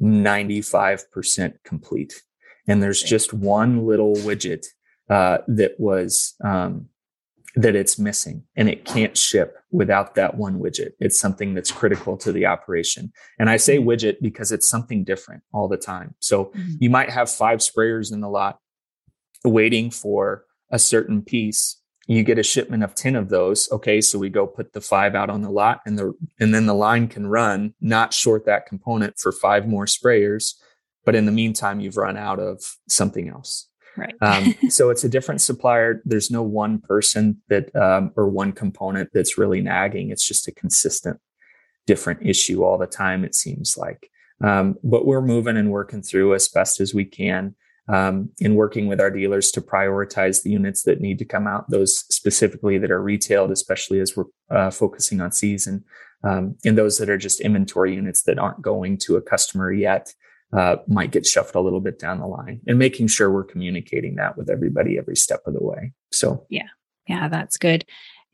95% 0.00 1.54
complete, 1.64 2.22
and 2.68 2.80
there's 2.82 3.02
just 3.02 3.32
one 3.32 3.86
little 3.86 4.14
widget 4.14 4.66
uh, 5.10 5.38
that 5.48 5.78
was 5.80 6.34
um, 6.44 6.88
that 7.58 7.74
it's 7.74 7.98
missing 7.98 8.44
and 8.54 8.68
it 8.68 8.84
can't 8.84 9.16
ship 9.16 9.56
without 9.72 10.14
that 10.14 10.36
one 10.36 10.60
widget. 10.60 10.92
It's 11.00 11.18
something 11.18 11.54
that's 11.54 11.72
critical 11.72 12.16
to 12.18 12.30
the 12.30 12.46
operation. 12.46 13.12
And 13.36 13.50
I 13.50 13.56
say 13.56 13.78
mm-hmm. 13.78 13.88
widget 13.88 14.16
because 14.22 14.52
it's 14.52 14.68
something 14.68 15.02
different 15.02 15.42
all 15.52 15.66
the 15.66 15.76
time. 15.76 16.14
So 16.20 16.46
mm-hmm. 16.46 16.74
you 16.78 16.88
might 16.88 17.10
have 17.10 17.28
five 17.28 17.58
sprayers 17.58 18.12
in 18.12 18.20
the 18.20 18.28
lot 18.28 18.60
waiting 19.44 19.90
for 19.90 20.44
a 20.70 20.78
certain 20.78 21.20
piece. 21.20 21.82
You 22.06 22.22
get 22.22 22.38
a 22.38 22.44
shipment 22.44 22.84
of 22.84 22.94
10 22.94 23.16
of 23.16 23.28
those. 23.28 23.68
Okay. 23.72 24.00
So 24.00 24.20
we 24.20 24.28
go 24.28 24.46
put 24.46 24.72
the 24.72 24.80
five 24.80 25.16
out 25.16 25.28
on 25.28 25.42
the 25.42 25.50
lot 25.50 25.80
and 25.84 25.98
the, 25.98 26.12
and 26.38 26.54
then 26.54 26.66
the 26.66 26.74
line 26.74 27.08
can 27.08 27.26
run, 27.26 27.74
not 27.80 28.14
short 28.14 28.46
that 28.46 28.66
component 28.66 29.18
for 29.18 29.32
five 29.32 29.66
more 29.66 29.86
sprayers. 29.86 30.52
But 31.04 31.16
in 31.16 31.26
the 31.26 31.32
meantime, 31.32 31.80
you've 31.80 31.96
run 31.96 32.16
out 32.16 32.38
of 32.38 32.76
something 32.88 33.28
else. 33.28 33.67
Right. 33.98 34.14
um, 34.20 34.54
so 34.70 34.90
it's 34.90 35.04
a 35.04 35.08
different 35.08 35.40
supplier. 35.40 36.02
There's 36.04 36.30
no 36.30 36.42
one 36.42 36.78
person 36.78 37.42
that 37.48 37.74
um, 37.74 38.12
or 38.16 38.28
one 38.28 38.52
component 38.52 39.10
that's 39.12 39.38
really 39.38 39.60
nagging. 39.60 40.10
It's 40.10 40.26
just 40.26 40.48
a 40.48 40.52
consistent 40.52 41.20
different 41.86 42.20
issue 42.22 42.62
all 42.62 42.78
the 42.78 42.86
time. 42.86 43.24
It 43.24 43.34
seems 43.34 43.76
like, 43.76 44.10
um, 44.42 44.76
but 44.84 45.06
we're 45.06 45.22
moving 45.22 45.56
and 45.56 45.70
working 45.70 46.02
through 46.02 46.34
as 46.34 46.48
best 46.48 46.80
as 46.80 46.94
we 46.94 47.04
can. 47.04 47.54
Um, 47.90 48.28
in 48.38 48.54
working 48.54 48.86
with 48.86 49.00
our 49.00 49.10
dealers 49.10 49.50
to 49.52 49.62
prioritize 49.62 50.42
the 50.42 50.50
units 50.50 50.82
that 50.82 51.00
need 51.00 51.18
to 51.20 51.24
come 51.24 51.46
out, 51.46 51.70
those 51.70 52.04
specifically 52.14 52.76
that 52.76 52.90
are 52.90 53.00
retailed, 53.00 53.50
especially 53.50 54.00
as 54.00 54.14
we're 54.14 54.26
uh, 54.50 54.70
focusing 54.70 55.22
on 55.22 55.32
season. 55.32 55.86
Um, 56.22 56.56
and 56.66 56.76
those 56.76 56.98
that 56.98 57.08
are 57.08 57.16
just 57.16 57.40
inventory 57.40 57.94
units 57.94 58.24
that 58.24 58.38
aren't 58.38 58.60
going 58.60 58.98
to 58.98 59.16
a 59.16 59.22
customer 59.22 59.72
yet 59.72 60.12
uh, 60.52 60.76
might 60.86 61.10
get 61.10 61.26
shoved 61.26 61.54
a 61.54 61.60
little 61.60 61.80
bit 61.80 61.98
down 61.98 62.20
the 62.20 62.26
line 62.26 62.60
and 62.66 62.78
making 62.78 63.06
sure 63.06 63.30
we're 63.30 63.44
communicating 63.44 64.14
that 64.16 64.36
with 64.36 64.48
everybody 64.48 64.98
every 64.98 65.16
step 65.16 65.42
of 65.46 65.54
the 65.54 65.62
way. 65.62 65.92
So, 66.10 66.46
yeah, 66.48 66.68
yeah, 67.06 67.28
that's 67.28 67.56
good. 67.56 67.84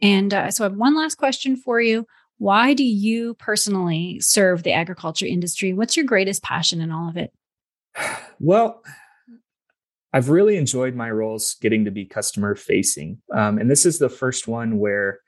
And 0.00 0.32
uh, 0.32 0.50
so 0.50 0.64
I 0.64 0.68
have 0.68 0.76
one 0.76 0.96
last 0.96 1.16
question 1.16 1.56
for 1.56 1.80
you. 1.80 2.06
Why 2.38 2.74
do 2.74 2.84
you 2.84 3.34
personally 3.34 4.20
serve 4.20 4.62
the 4.62 4.72
agriculture 4.72 5.26
industry? 5.26 5.72
What's 5.72 5.96
your 5.96 6.06
greatest 6.06 6.42
passion 6.42 6.80
in 6.80 6.90
all 6.90 7.08
of 7.08 7.16
it? 7.16 7.32
Well, 8.40 8.82
I've 10.12 10.28
really 10.28 10.56
enjoyed 10.56 10.96
my 10.96 11.08
roles 11.08 11.54
getting 11.62 11.84
to 11.84 11.92
be 11.92 12.04
customer 12.04 12.56
facing. 12.56 13.22
Um, 13.32 13.58
and 13.58 13.70
this 13.70 13.86
is 13.86 14.00
the 14.00 14.08
first 14.08 14.48
one 14.48 14.78
where 14.78 15.20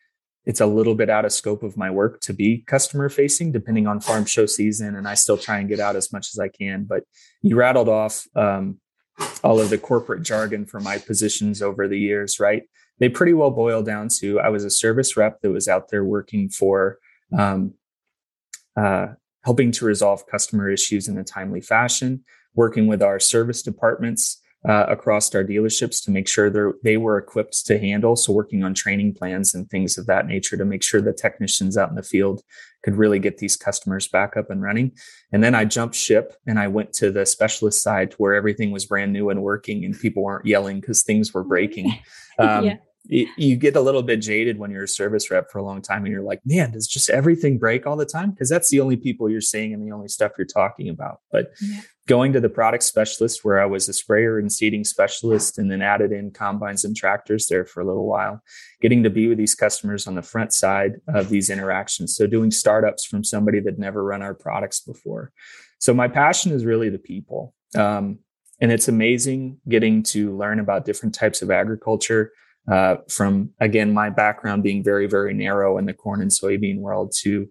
it's 0.47 0.61
a 0.61 0.67
little 0.67 0.95
bit 0.95 1.11
out 1.11 1.25
of 1.25 1.33
scope 1.33 1.65
of 1.65 1.77
my 1.77 1.91
work 1.91 2.21
to 2.21 2.33
be 2.33 2.59
customer 2.67 3.09
facing, 3.09 3.51
depending 3.51 3.89
on 3.89 4.01
farm 4.01 4.25
show 4.25 4.47
season. 4.47 4.95
And 4.95 5.09
I 5.09 5.15
still 5.15 5.37
try 5.37 5.59
and 5.59 5.69
get 5.69 5.81
out 5.81 5.97
as 5.97 6.13
much 6.13 6.29
as 6.33 6.39
I 6.39 6.49
can. 6.49 6.85
But 6.85 7.03
you 7.43 7.57
rattled 7.57 7.89
off 7.89 8.27
um, 8.37 8.79
all 9.43 9.61
of 9.61 9.71
the 9.71 9.79
corporate 9.79 10.23
jargon 10.23 10.65
for 10.65 10.79
my 10.79 10.99
positions 10.99 11.63
over 11.63 11.89
the 11.89 11.99
years, 11.99 12.39
right? 12.39 12.63
They 12.99 13.09
pretty 13.09 13.33
well 13.35 13.51
boil 13.51 13.83
down 13.83 14.09
to 14.21 14.39
I 14.41 14.49
was 14.49 14.65
a 14.65 14.71
service 14.71 15.17
rep 15.17 15.41
that 15.41 15.51
was 15.51 15.69
out 15.69 15.91
there 15.91 16.05
working 16.05 16.49
for 16.49 16.99
um, 17.37 17.75
uh, 18.77 19.09
helping 19.45 19.73
to 19.73 19.85
resolve 19.85 20.27
customer 20.27 20.71
issues 20.71 21.09
in 21.09 21.19
a 21.19 21.25
timely 21.25 21.61
fashion, 21.61 22.25
working 22.55 22.87
with 22.87 23.03
our 23.03 23.19
service 23.19 23.63
departments 23.63 24.41
uh, 24.69 24.87
across 24.89 25.33
our 25.35 25.45
dealerships 25.45 26.05
to 26.05 26.11
make 26.11 26.27
sure 26.27 26.75
they 26.83 26.97
were 26.97 27.19
equipped 27.19 27.65
to 27.67 27.79
handle. 27.79 28.17
So, 28.17 28.33
working 28.33 28.65
on 28.65 28.75
training 28.75 29.15
plans 29.15 29.55
and 29.55 29.69
things 29.69 29.97
of 29.97 30.07
that 30.07 30.27
nature 30.27 30.57
to 30.57 30.65
make 30.65 30.83
sure 30.83 31.01
the 31.01 31.13
technicians 31.13 31.77
out 31.77 31.91
in 31.91 31.95
the 31.95 32.03
field 32.03 32.43
could 32.83 32.97
really 32.97 33.19
get 33.19 33.39
these 33.39 33.57
customers 33.57 34.09
back 34.09 34.37
up 34.37 34.51
and 34.51 34.63
running. 34.63 34.93
And 35.33 35.43
then 35.43 35.55
I 35.55 35.65
jumped 35.65 35.95
ship 35.95 36.35
and 36.47 36.59
I 36.59 36.69
went 36.69 36.93
to 36.95 37.11
the 37.11 37.27
specialist 37.27 37.83
side 37.83 38.15
where 38.19 38.35
everything 38.35 38.71
was 38.71 38.87
brand 38.87 39.13
new 39.13 39.31
and 39.31 39.43
working 39.43 39.85
and 39.85 39.99
people 39.99 40.23
weren't 40.23 40.47
yelling 40.47 40.81
because 40.81 41.03
things 41.03 41.33
were 41.33 41.45
breaking. 41.45 41.93
Um, 42.39 42.67
yeah 42.67 42.77
you 43.09 43.57
get 43.57 43.77
a 43.77 43.81
little 43.81 44.03
bit 44.03 44.21
jaded 44.21 44.59
when 44.59 44.71
you're 44.71 44.85
a 44.85 44.89
service 44.89 45.31
rep 45.31 45.51
for 45.51 45.59
a 45.59 45.63
long 45.63 45.81
time 45.81 46.05
and 46.05 46.13
you're 46.13 46.23
like, 46.23 46.41
man, 46.45 46.73
does 46.73 46.87
just 46.87 47.11
everything 47.11 47.59
break 47.59 47.87
all 47.87 47.97
the 47.97 48.07
time? 48.07 48.31
Because 48.31 48.49
that's 48.49 48.71
the 48.71 48.81
only 48.81 48.97
people 48.97 49.31
you're 49.31 49.41
seeing 49.41 49.73
and 49.73 49.87
the 49.87 49.95
only 49.95 50.09
stuff 50.09 50.33
you're 50.37 50.47
talking 50.47 50.89
about. 50.89 51.21
But 51.31 51.53
yeah. 51.61 51.81
going 52.09 52.33
to 52.33 52.41
the 52.41 52.49
product 52.49 52.83
specialist, 52.83 53.45
where 53.45 53.61
I 53.61 53.67
was 53.67 53.89
a 53.89 53.93
sprayer 53.93 54.39
and 54.39 54.51
seeding 54.51 54.85
specialist, 54.85 55.59
and 55.59 55.71
then 55.71 55.83
added 55.83 56.13
in 56.13 56.31
combines 56.31 56.85
and 56.85 56.97
tractors 56.97 57.47
there 57.47 57.65
for 57.65 57.81
a 57.81 57.87
little 57.87 58.07
while, 58.07 58.43
getting 58.81 59.03
to 59.05 59.11
be 59.11 59.29
with 59.29 59.39
these 59.39 59.55
customers 59.55 60.07
on 60.07 60.15
the 60.15 60.23
front 60.23 60.53
side 60.53 60.95
of 61.09 61.29
these 61.29 61.51
interactions. 61.51 62.17
So 62.17 62.27
doing 62.27 62.51
startups 62.51 63.05
from 63.05 63.23
somebody 63.23 63.61
that 63.61 63.79
never 63.79 64.03
run 64.03 64.23
our 64.23 64.35
products 64.35 64.81
before. 64.81 65.33
So 65.79 65.95
my 65.95 66.09
passion 66.09 66.53
is 66.53 66.65
really 66.65 66.89
the 66.89 66.99
people. 66.99 67.55
Um, 67.77 68.19
and 68.61 68.73
it's 68.73 68.89
amazing 68.89 69.59
getting 69.69 70.03
to 70.05 70.35
learn 70.37 70.61
about 70.61 70.87
different 70.87 71.15
types 71.15 71.43
of 71.43 71.51
agriculture 71.51 72.33
uh, 72.71 72.97
from 73.09 73.51
again 73.61 73.93
my 73.93 74.11
background 74.11 74.63
being 74.63 74.83
very 74.83 75.07
very 75.07 75.35
narrow 75.35 75.79
in 75.79 75.87
the 75.87 75.95
corn 75.95 76.21
and 76.21 76.31
soybean 76.31 76.79
world 76.79 77.13
to 77.23 77.49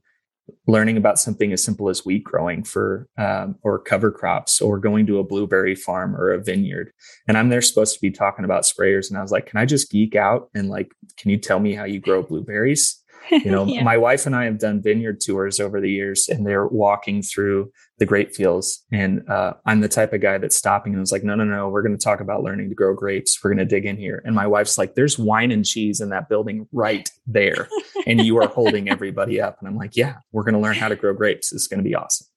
learning 0.68 0.98
about 0.98 1.20
something 1.20 1.52
as 1.54 1.64
simple 1.64 1.90
as 1.90 2.06
wheat 2.06 2.24
growing 2.24 2.64
for 2.64 3.08
um, 3.18 3.56
or 3.64 3.80
cover 3.80 4.12
crops 4.12 4.62
or 4.62 4.78
going 4.78 5.06
to 5.08 5.20
a 5.20 5.24
blueberry 5.24 5.76
farm 5.76 6.16
or 6.16 6.32
a 6.32 6.42
vineyard. 6.42 6.92
And 7.28 7.38
i'm 7.38 7.50
there 7.50 7.62
supposed 7.62 7.96
to 7.96 8.02
be 8.02 8.12
talking 8.12 8.46
about 8.46 8.64
sprayers. 8.64 9.10
And 9.10 9.18
i 9.18 9.22
was 9.22 9.32
like 9.32 9.48
can 9.48 9.60
i 9.60 9.66
just 9.66 9.92
geek 9.92 10.16
out 10.16 10.50
and 10.54 10.70
like 10.70 10.92
can 11.18 11.32
you 11.32 11.38
tell 11.38 11.60
me 11.60 11.74
how 11.74 11.86
you 11.86 12.00
grow 12.00 12.22
blueberries 12.22 13.02
you 13.32 13.52
know 13.52 13.66
yeah. 13.68 13.84
my 13.84 13.98
wife 13.98 14.26
and 14.26 14.36
i 14.36 14.46
have 14.46 14.60
done 14.60 14.82
vineyard 14.82 15.20
tours 15.20 15.60
over 15.60 15.82
the 15.82 15.90
years 15.90 16.28
and 16.30 16.46
they're 16.46 16.68
walking 16.68 17.22
through 17.22 17.72
the 17.98 18.06
grape 18.06 18.34
fields. 18.34 18.84
And 18.92 19.28
uh, 19.30 19.54
i'm 19.66 19.82
the 19.82 19.88
type 19.88 20.14
of 20.14 20.22
guy 20.22 20.38
that's 20.38 20.56
stopping 20.56 20.94
and 20.94 21.00
was 21.00 21.12
like 21.12 21.24
no 21.24 21.36
no 21.36 21.44
no 21.44 21.70
we're 21.70 21.82
going 21.82 21.98
to 21.98 22.04
talk 22.04 22.20
about 22.20 22.44
learning 22.44 22.70
to 22.70 22.76
grow 22.76 22.94
grapes. 22.94 23.40
We're 23.44 23.52
going 23.52 23.66
to 23.68 23.76
dig 23.76 23.86
in 23.86 23.98
here. 23.98 24.22
And 24.26 24.36
my 24.36 24.48
wife's 24.48 24.78
like 24.78 24.96
there's 24.96 25.18
wine 25.18 25.52
and 25.52 25.66
cheese 25.66 26.02
in 26.02 26.10
that 26.10 26.30
building 26.30 26.68
right 26.72 27.10
there 27.26 27.68
and 28.06 28.24
you 28.24 28.38
are 28.38 28.48
holding 28.48 28.90
everybody 28.96 29.40
up. 29.40 29.58
And 29.60 29.68
i'm 29.68 29.78
like 29.78 29.96
yeah 29.96 30.16
we're 30.32 30.44
going 30.44 30.56
to 30.56 30.60
learn 30.60 30.76
how 30.76 30.90
to 30.90 30.96
grow 30.96 31.14
grapes. 31.14 31.54
It's 31.54 31.68
going 31.68 31.84
to 31.84 31.88
be 31.88 31.96
awesome. 31.96 32.28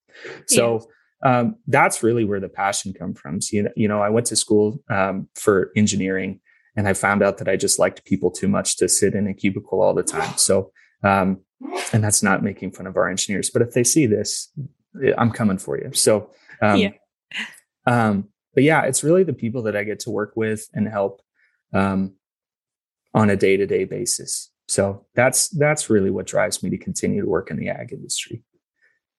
So 0.47 0.89
um, 1.25 1.57
that's 1.67 2.03
really 2.03 2.25
where 2.25 2.41
the 2.41 2.49
passion 2.49 2.93
comes 2.93 3.19
from. 3.19 3.41
So, 3.41 3.57
you, 3.57 3.63
know, 3.65 3.71
you 3.77 3.89
know 3.89 4.01
i 4.01 4.09
went 4.09 4.27
to 4.27 4.37
school 4.37 4.79
um, 4.89 5.29
for 5.35 5.71
engineering 5.77 6.41
and 6.79 6.87
I 6.87 6.93
found 6.93 7.25
out 7.25 7.39
that 7.39 7.49
I 7.49 7.57
just 7.57 7.81
liked 7.81 8.05
people 8.05 8.31
too 8.31 8.47
much 8.47 8.77
to 8.77 8.89
sit 8.89 9.15
in 9.15 9.27
a 9.27 9.35
cubicle 9.35 9.83
all 9.83 9.95
the 9.95 10.05
time. 10.05 10.39
So, 10.39 10.71
um, 11.03 11.41
and 11.93 12.05
that's 12.05 12.23
not 12.23 12.45
making 12.45 12.71
fun 12.71 12.87
of 12.87 12.97
our 12.97 13.09
engineers, 13.09 13.51
but 13.51 13.63
if 13.63 13.73
they 13.73 13.83
see 13.83 14.07
this, 14.07 14.49
I'm 15.19 15.33
coming 15.33 15.59
for 15.59 15.77
you. 15.77 15.93
So, 15.93 16.31
um, 16.63 16.79
yeah. 16.79 16.91
Um, 17.85 18.29
but 18.55 18.63
yeah, 18.63 18.83
it's 18.83 19.03
really 19.03 19.25
the 19.25 19.33
people 19.33 19.63
that 19.65 19.75
I 19.75 19.83
get 19.83 19.99
to 20.01 20.11
work 20.11 20.35
with 20.37 20.69
and 20.73 20.87
help 20.87 21.21
um, 21.75 22.15
on 23.13 23.29
a 23.29 23.35
day 23.35 23.57
to 23.57 23.67
day 23.67 23.85
basis. 23.85 24.49
So 24.69 25.05
that's 25.17 25.49
that's 25.49 25.91
really 25.91 26.13
what 26.13 26.29
drives 26.29 26.63
me 26.63 26.71
to 26.71 26.79
continue 26.79 27.23
to 27.23 27.29
work 27.29 27.51
in 27.51 27.57
the 27.57 27.71
ag 27.71 27.93
industry. 27.93 28.45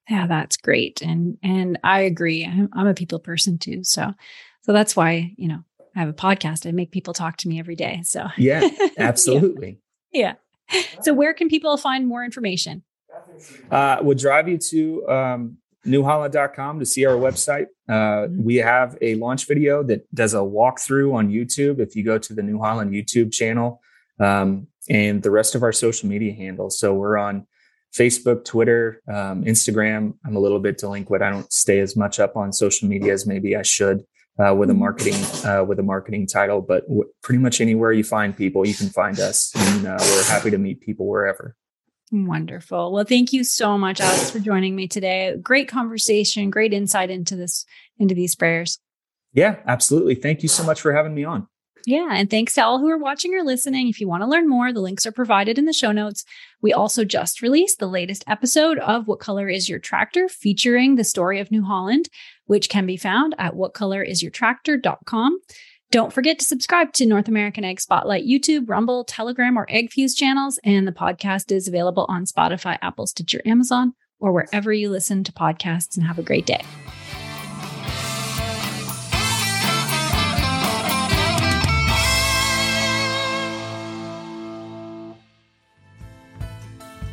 Yeah, 0.09 0.27
that's 0.27 0.55
great, 0.55 1.01
and 1.01 1.37
and 1.43 1.77
I 1.83 2.01
agree. 2.01 2.45
I'm, 2.45 2.69
I'm 2.71 2.87
a 2.87 2.93
people 2.93 3.19
person 3.19 3.57
too, 3.57 3.83
so 3.83 4.13
so 4.61 4.71
that's 4.71 4.95
why 4.95 5.33
you 5.35 5.49
know 5.49 5.63
I 5.95 5.99
have 5.99 6.09
a 6.09 6.13
podcast. 6.13 6.67
I 6.67 6.71
make 6.71 6.91
people 6.91 7.13
talk 7.13 7.37
to 7.37 7.47
me 7.47 7.59
every 7.59 7.75
day. 7.75 8.01
So 8.03 8.27
yeah, 8.37 8.67
absolutely. 8.97 9.79
yeah. 10.11 10.35
yeah. 10.71 10.81
So 11.01 11.13
where 11.13 11.33
can 11.33 11.49
people 11.49 11.75
find 11.77 12.07
more 12.07 12.23
information? 12.23 12.83
Uh, 13.71 13.97
we'll 14.01 14.17
drive 14.17 14.47
you 14.47 14.57
to 14.57 15.07
um, 15.09 15.57
newholland.com 15.85 16.79
to 16.79 16.85
see 16.85 17.05
our 17.05 17.15
website. 17.15 17.67
Uh, 17.87 18.27
mm-hmm. 18.27 18.43
We 18.43 18.55
have 18.57 18.97
a 19.01 19.15
launch 19.15 19.47
video 19.47 19.83
that 19.83 20.13
does 20.13 20.33
a 20.33 20.37
walkthrough 20.37 21.13
on 21.13 21.29
YouTube. 21.29 21.79
If 21.79 21.95
you 21.95 22.03
go 22.03 22.17
to 22.17 22.33
the 22.33 22.43
New 22.43 22.59
Holland 22.59 22.91
YouTube 22.91 23.31
channel 23.31 23.81
um, 24.19 24.67
and 24.89 25.23
the 25.23 25.31
rest 25.31 25.55
of 25.55 25.63
our 25.63 25.71
social 25.71 26.09
media 26.09 26.33
handles. 26.33 26.79
So 26.79 26.93
we're 26.93 27.17
on 27.17 27.47
Facebook, 27.97 28.45
Twitter, 28.45 29.01
um, 29.07 29.43
Instagram. 29.43 30.13
I'm 30.25 30.35
a 30.35 30.39
little 30.39 30.59
bit 30.59 30.77
delinquent. 30.77 31.23
I 31.23 31.31
don't 31.31 31.51
stay 31.51 31.79
as 31.79 31.95
much 31.95 32.19
up 32.19 32.35
on 32.37 32.53
social 32.53 32.87
media 32.87 33.13
as 33.13 33.25
maybe 33.25 33.55
I 33.55 33.63
should 33.63 34.03
uh, 34.39 34.53
with 34.53 34.69
a 34.69 34.73
mm-hmm. 34.73 34.79
marketing 34.79 35.15
uh, 35.45 35.63
with 35.63 35.79
a 35.79 35.83
marketing 35.83 36.27
title. 36.27 36.61
But 36.61 36.87
w- 36.87 37.09
pretty 37.21 37.39
much 37.39 37.61
anywhere 37.61 37.91
you 37.91 38.03
find 38.03 38.35
people, 38.35 38.65
you 38.65 38.73
can 38.73 38.89
find 38.89 39.19
us, 39.19 39.51
and 39.55 39.87
uh, 39.87 39.97
we're 39.99 40.23
happy 40.23 40.49
to 40.51 40.57
meet 40.57 40.81
people 40.81 41.07
wherever. 41.07 41.55
Wonderful. 42.11 42.91
Well, 42.91 43.05
thank 43.05 43.33
you 43.33 43.43
so 43.43 43.77
much, 43.77 44.01
Alex, 44.01 44.31
for 44.31 44.39
joining 44.39 44.75
me 44.75 44.87
today. 44.87 45.35
Great 45.41 45.67
conversation, 45.67 46.49
great 46.49 46.73
insight 46.73 47.11
into 47.11 47.35
this 47.35 47.65
into 47.97 48.15
these 48.15 48.35
sprayers. 48.35 48.79
Yeah, 49.33 49.57
absolutely. 49.67 50.15
Thank 50.15 50.41
you 50.41 50.49
so 50.49 50.63
much 50.63 50.81
for 50.81 50.91
having 50.91 51.13
me 51.13 51.23
on. 51.23 51.47
Yeah. 51.85 52.09
And 52.11 52.29
thanks 52.29 52.53
to 52.53 52.63
all 52.63 52.79
who 52.79 52.89
are 52.89 52.97
watching 52.97 53.33
or 53.33 53.43
listening. 53.43 53.87
If 53.87 53.99
you 53.99 54.07
want 54.07 54.21
to 54.23 54.27
learn 54.27 54.49
more, 54.49 54.71
the 54.71 54.81
links 54.81 55.05
are 55.05 55.11
provided 55.11 55.57
in 55.57 55.65
the 55.65 55.73
show 55.73 55.91
notes. 55.91 56.25
We 56.61 56.73
also 56.73 57.05
just 57.05 57.41
released 57.41 57.79
the 57.79 57.87
latest 57.87 58.23
episode 58.27 58.77
of 58.79 59.07
What 59.07 59.19
Color 59.19 59.49
is 59.49 59.69
Your 59.69 59.79
Tractor 59.79 60.27
featuring 60.27 60.95
the 60.95 61.03
story 61.03 61.39
of 61.39 61.51
New 61.51 61.63
Holland, 61.63 62.09
which 62.45 62.69
can 62.69 62.85
be 62.85 62.97
found 62.97 63.35
at 63.37 63.53
whatcolorisyourtractor.com. 63.53 65.39
Don't 65.91 66.13
forget 66.13 66.37
to 66.37 66.45
subscribe 66.45 66.93
to 66.93 67.05
North 67.07 67.27
American 67.27 67.63
Ag 67.63 67.81
Spotlight 67.81 68.27
YouTube, 68.27 68.69
Rumble, 68.69 69.03
Telegram, 69.03 69.57
or 69.57 69.65
AgFuse 69.67 70.15
channels. 70.15 70.59
And 70.63 70.87
the 70.87 70.91
podcast 70.91 71.51
is 71.51 71.67
available 71.67 72.05
on 72.07 72.25
Spotify, 72.25 72.77
Apple, 72.81 73.07
Stitcher, 73.07 73.41
Amazon, 73.43 73.93
or 74.19 74.31
wherever 74.31 74.71
you 74.71 74.89
listen 74.89 75.23
to 75.23 75.31
podcasts. 75.31 75.97
And 75.97 76.05
have 76.05 76.19
a 76.19 76.23
great 76.23 76.45
day. 76.45 76.61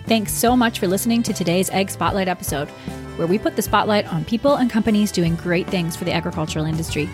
Thanks 0.06 0.32
so 0.32 0.56
much 0.56 0.78
for 0.78 0.86
listening 0.86 1.24
to 1.24 1.32
today's 1.32 1.68
Ag 1.70 1.90
Spotlight 1.90 2.28
episode, 2.28 2.68
where 3.16 3.26
we 3.26 3.40
put 3.40 3.56
the 3.56 3.62
spotlight 3.62 4.06
on 4.12 4.24
people 4.24 4.54
and 4.54 4.70
companies 4.70 5.10
doing 5.10 5.34
great 5.34 5.66
things 5.66 5.96
for 5.96 6.04
the 6.04 6.12
agricultural 6.12 6.64
industry. 6.64 7.10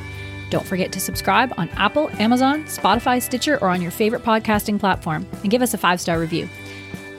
Don't 0.50 0.66
forget 0.66 0.92
to 0.92 1.00
subscribe 1.00 1.54
on 1.56 1.70
Apple, 1.70 2.10
Amazon, 2.20 2.64
Spotify, 2.64 3.22
Stitcher, 3.22 3.58
or 3.62 3.70
on 3.70 3.80
your 3.80 3.90
favorite 3.90 4.22
podcasting 4.22 4.78
platform, 4.78 5.26
and 5.40 5.50
give 5.50 5.62
us 5.62 5.72
a 5.72 5.78
five 5.78 6.02
star 6.02 6.20
review. 6.20 6.46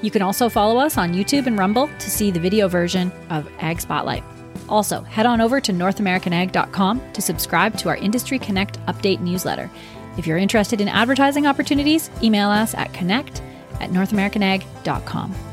You 0.04 0.12
can 0.12 0.22
also 0.22 0.48
follow 0.48 0.78
us 0.78 0.96
on 0.96 1.16
YouTube 1.16 1.48
and 1.48 1.58
Rumble 1.58 1.88
to 1.88 2.10
see 2.12 2.30
the 2.30 2.40
video 2.40 2.68
version 2.68 3.12
of 3.32 3.50
Ag 3.58 3.82
Spotlight. 3.82 4.24
Also, 4.70 5.02
head 5.02 5.26
on 5.26 5.42
over 5.42 5.60
to 5.60 5.72
NorthAmericanAg.com 5.74 7.14
to 7.14 7.22
subscribe 7.22 7.76
to 7.80 7.90
our 7.90 7.98
Industry 7.98 8.38
Connect 8.38 8.80
update 8.86 9.22
newsletter. 9.22 9.72
If 10.20 10.28
you're 10.28 10.38
interested 10.38 10.82
in 10.82 10.88
advertising 10.88 11.48
opportunities, 11.48 12.12
email 12.22 12.50
us 12.50 12.76
at 12.76 12.94
connect 12.94 13.42
at 13.80 13.90
NorthAmericanAg.com. 13.90 15.53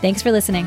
Thanks 0.00 0.22
for 0.22 0.32
listening. 0.32 0.66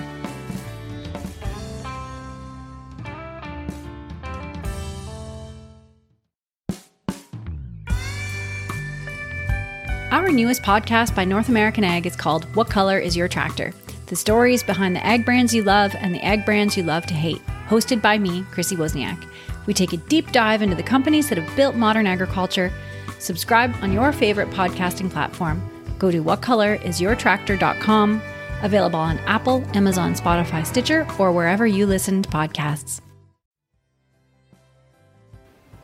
Our 10.12 10.32
newest 10.32 10.62
podcast 10.62 11.16
by 11.16 11.26
North 11.26 11.50
American 11.50 11.84
Ag 11.84 12.06
is 12.06 12.16
called 12.16 12.46
What 12.56 12.70
Color 12.70 13.00
is 13.00 13.16
Your 13.16 13.28
Tractor? 13.28 13.74
the 14.14 14.18
stories 14.18 14.62
behind 14.62 14.96
the 14.96 15.04
ag 15.04 15.26
brands 15.26 15.56
you 15.56 15.64
love 15.64 15.96
and 15.96 16.14
the 16.14 16.24
ag 16.24 16.46
brands 16.46 16.78
you 16.78 16.84
love 16.84 17.04
to 17.08 17.16
hate. 17.16 17.42
Hosted 17.68 18.00
by 18.00 18.20
me, 18.20 18.44
Chrissy 18.52 18.76
Wozniak. 18.76 19.28
We 19.66 19.74
take 19.74 19.92
a 19.94 19.98
deep 19.98 20.32
dive 20.32 20.62
into 20.62 20.76
the 20.76 20.84
companies 20.84 21.30
that 21.30 21.40
have 21.40 21.56
built 21.56 21.76
modern 21.76 22.06
agriculture. 22.06 22.72
Subscribe 23.18 23.74
on 23.82 23.92
your 23.92 24.12
favorite 24.12 24.52
podcasting 24.52 25.10
platform. 25.10 25.68
Go 25.98 26.12
to 26.12 26.24
whatcolorisyourtractor.com. 26.24 28.22
Available 28.64 29.00
on 29.00 29.20
Apple, 29.20 29.64
Amazon, 29.76 30.16
Spotify, 30.16 30.66
Stitcher, 30.66 31.06
or 31.20 31.32
wherever 31.32 31.68
you 31.68 31.86
listen 31.86 32.24
to 32.24 32.30
podcasts. 32.30 33.02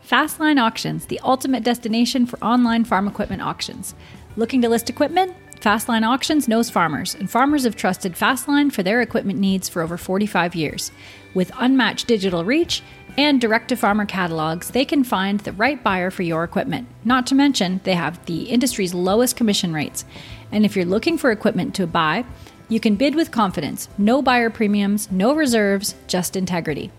Fastline 0.09 0.59
Auctions, 0.59 1.05
the 1.05 1.19
ultimate 1.19 1.63
destination 1.63 2.25
for 2.25 2.43
online 2.43 2.83
farm 2.83 3.07
equipment 3.07 3.43
auctions. 3.43 3.93
Looking 4.37 4.61
to 4.63 4.69
list 4.69 4.89
equipment? 4.89 5.35
Fastline 5.59 6.07
Auctions 6.07 6.47
knows 6.47 6.69
farmers, 6.69 7.13
and 7.13 7.29
farmers 7.29 7.65
have 7.65 7.75
trusted 7.75 8.13
Fastline 8.13 8.71
for 8.71 8.81
their 8.81 9.01
equipment 9.01 9.37
needs 9.37 9.67
for 9.67 9.81
over 9.81 9.97
45 9.97 10.55
years. 10.55 10.91
With 11.33 11.51
unmatched 11.59 12.07
digital 12.07 12.45
reach 12.45 12.81
and 13.17 13.41
direct 13.41 13.69
to 13.69 13.75
farmer 13.75 14.05
catalogs, 14.05 14.71
they 14.71 14.85
can 14.85 15.03
find 15.03 15.41
the 15.41 15.51
right 15.51 15.83
buyer 15.83 16.09
for 16.09 16.23
your 16.23 16.45
equipment. 16.45 16.87
Not 17.03 17.27
to 17.27 17.35
mention, 17.35 17.81
they 17.83 17.93
have 17.93 18.25
the 18.25 18.43
industry's 18.43 18.93
lowest 18.93 19.35
commission 19.35 19.73
rates. 19.73 20.05
And 20.51 20.65
if 20.65 20.75
you're 20.75 20.85
looking 20.85 21.17
for 21.17 21.29
equipment 21.29 21.75
to 21.75 21.85
buy, 21.85 22.23
you 22.69 22.79
can 22.79 22.95
bid 22.95 23.15
with 23.15 23.31
confidence. 23.31 23.89
No 23.97 24.21
buyer 24.21 24.49
premiums, 24.49 25.11
no 25.11 25.35
reserves, 25.35 25.95
just 26.07 26.35
integrity. 26.35 26.91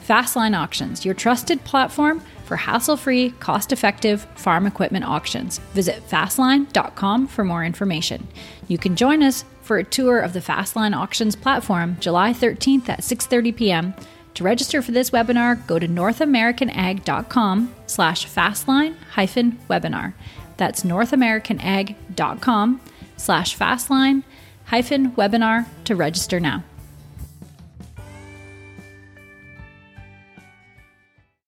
Fastline 0.00 0.58
Auctions, 0.58 1.04
your 1.04 1.14
trusted 1.14 1.62
platform 1.64 2.22
for 2.46 2.56
hassle 2.56 2.96
free, 2.96 3.30
cost 3.40 3.72
effective 3.72 4.22
farm 4.36 4.66
equipment 4.66 5.04
auctions. 5.04 5.58
Visit 5.74 6.08
fastline.com 6.08 7.26
for 7.26 7.44
more 7.44 7.62
information. 7.62 8.26
You 8.68 8.78
can 8.78 8.96
join 8.96 9.22
us 9.22 9.44
for 9.60 9.76
a 9.76 9.84
tour 9.84 10.20
of 10.20 10.32
the 10.32 10.40
Fastline 10.40 10.96
Auctions 10.96 11.36
platform 11.36 11.98
July 12.00 12.32
13th 12.32 12.88
at 12.88 13.00
6:30 13.00 13.54
p.m. 13.54 13.94
To 14.34 14.44
register 14.44 14.80
for 14.80 14.92
this 14.92 15.10
webinar, 15.10 15.66
go 15.66 15.78
to 15.78 15.88
northamericanag.com 15.88 17.74
slash 17.86 18.26
fastline 18.26 18.94
hyphen 19.10 19.58
webinar. 19.68 20.14
That's 20.56 20.84
northamericanag.com 20.84 22.80
slash 23.16 23.58
fastline 23.58 24.22
hyphen 24.68 25.12
webinar 25.12 25.66
to 25.84 25.96
register 25.96 26.38
now. 26.38 26.62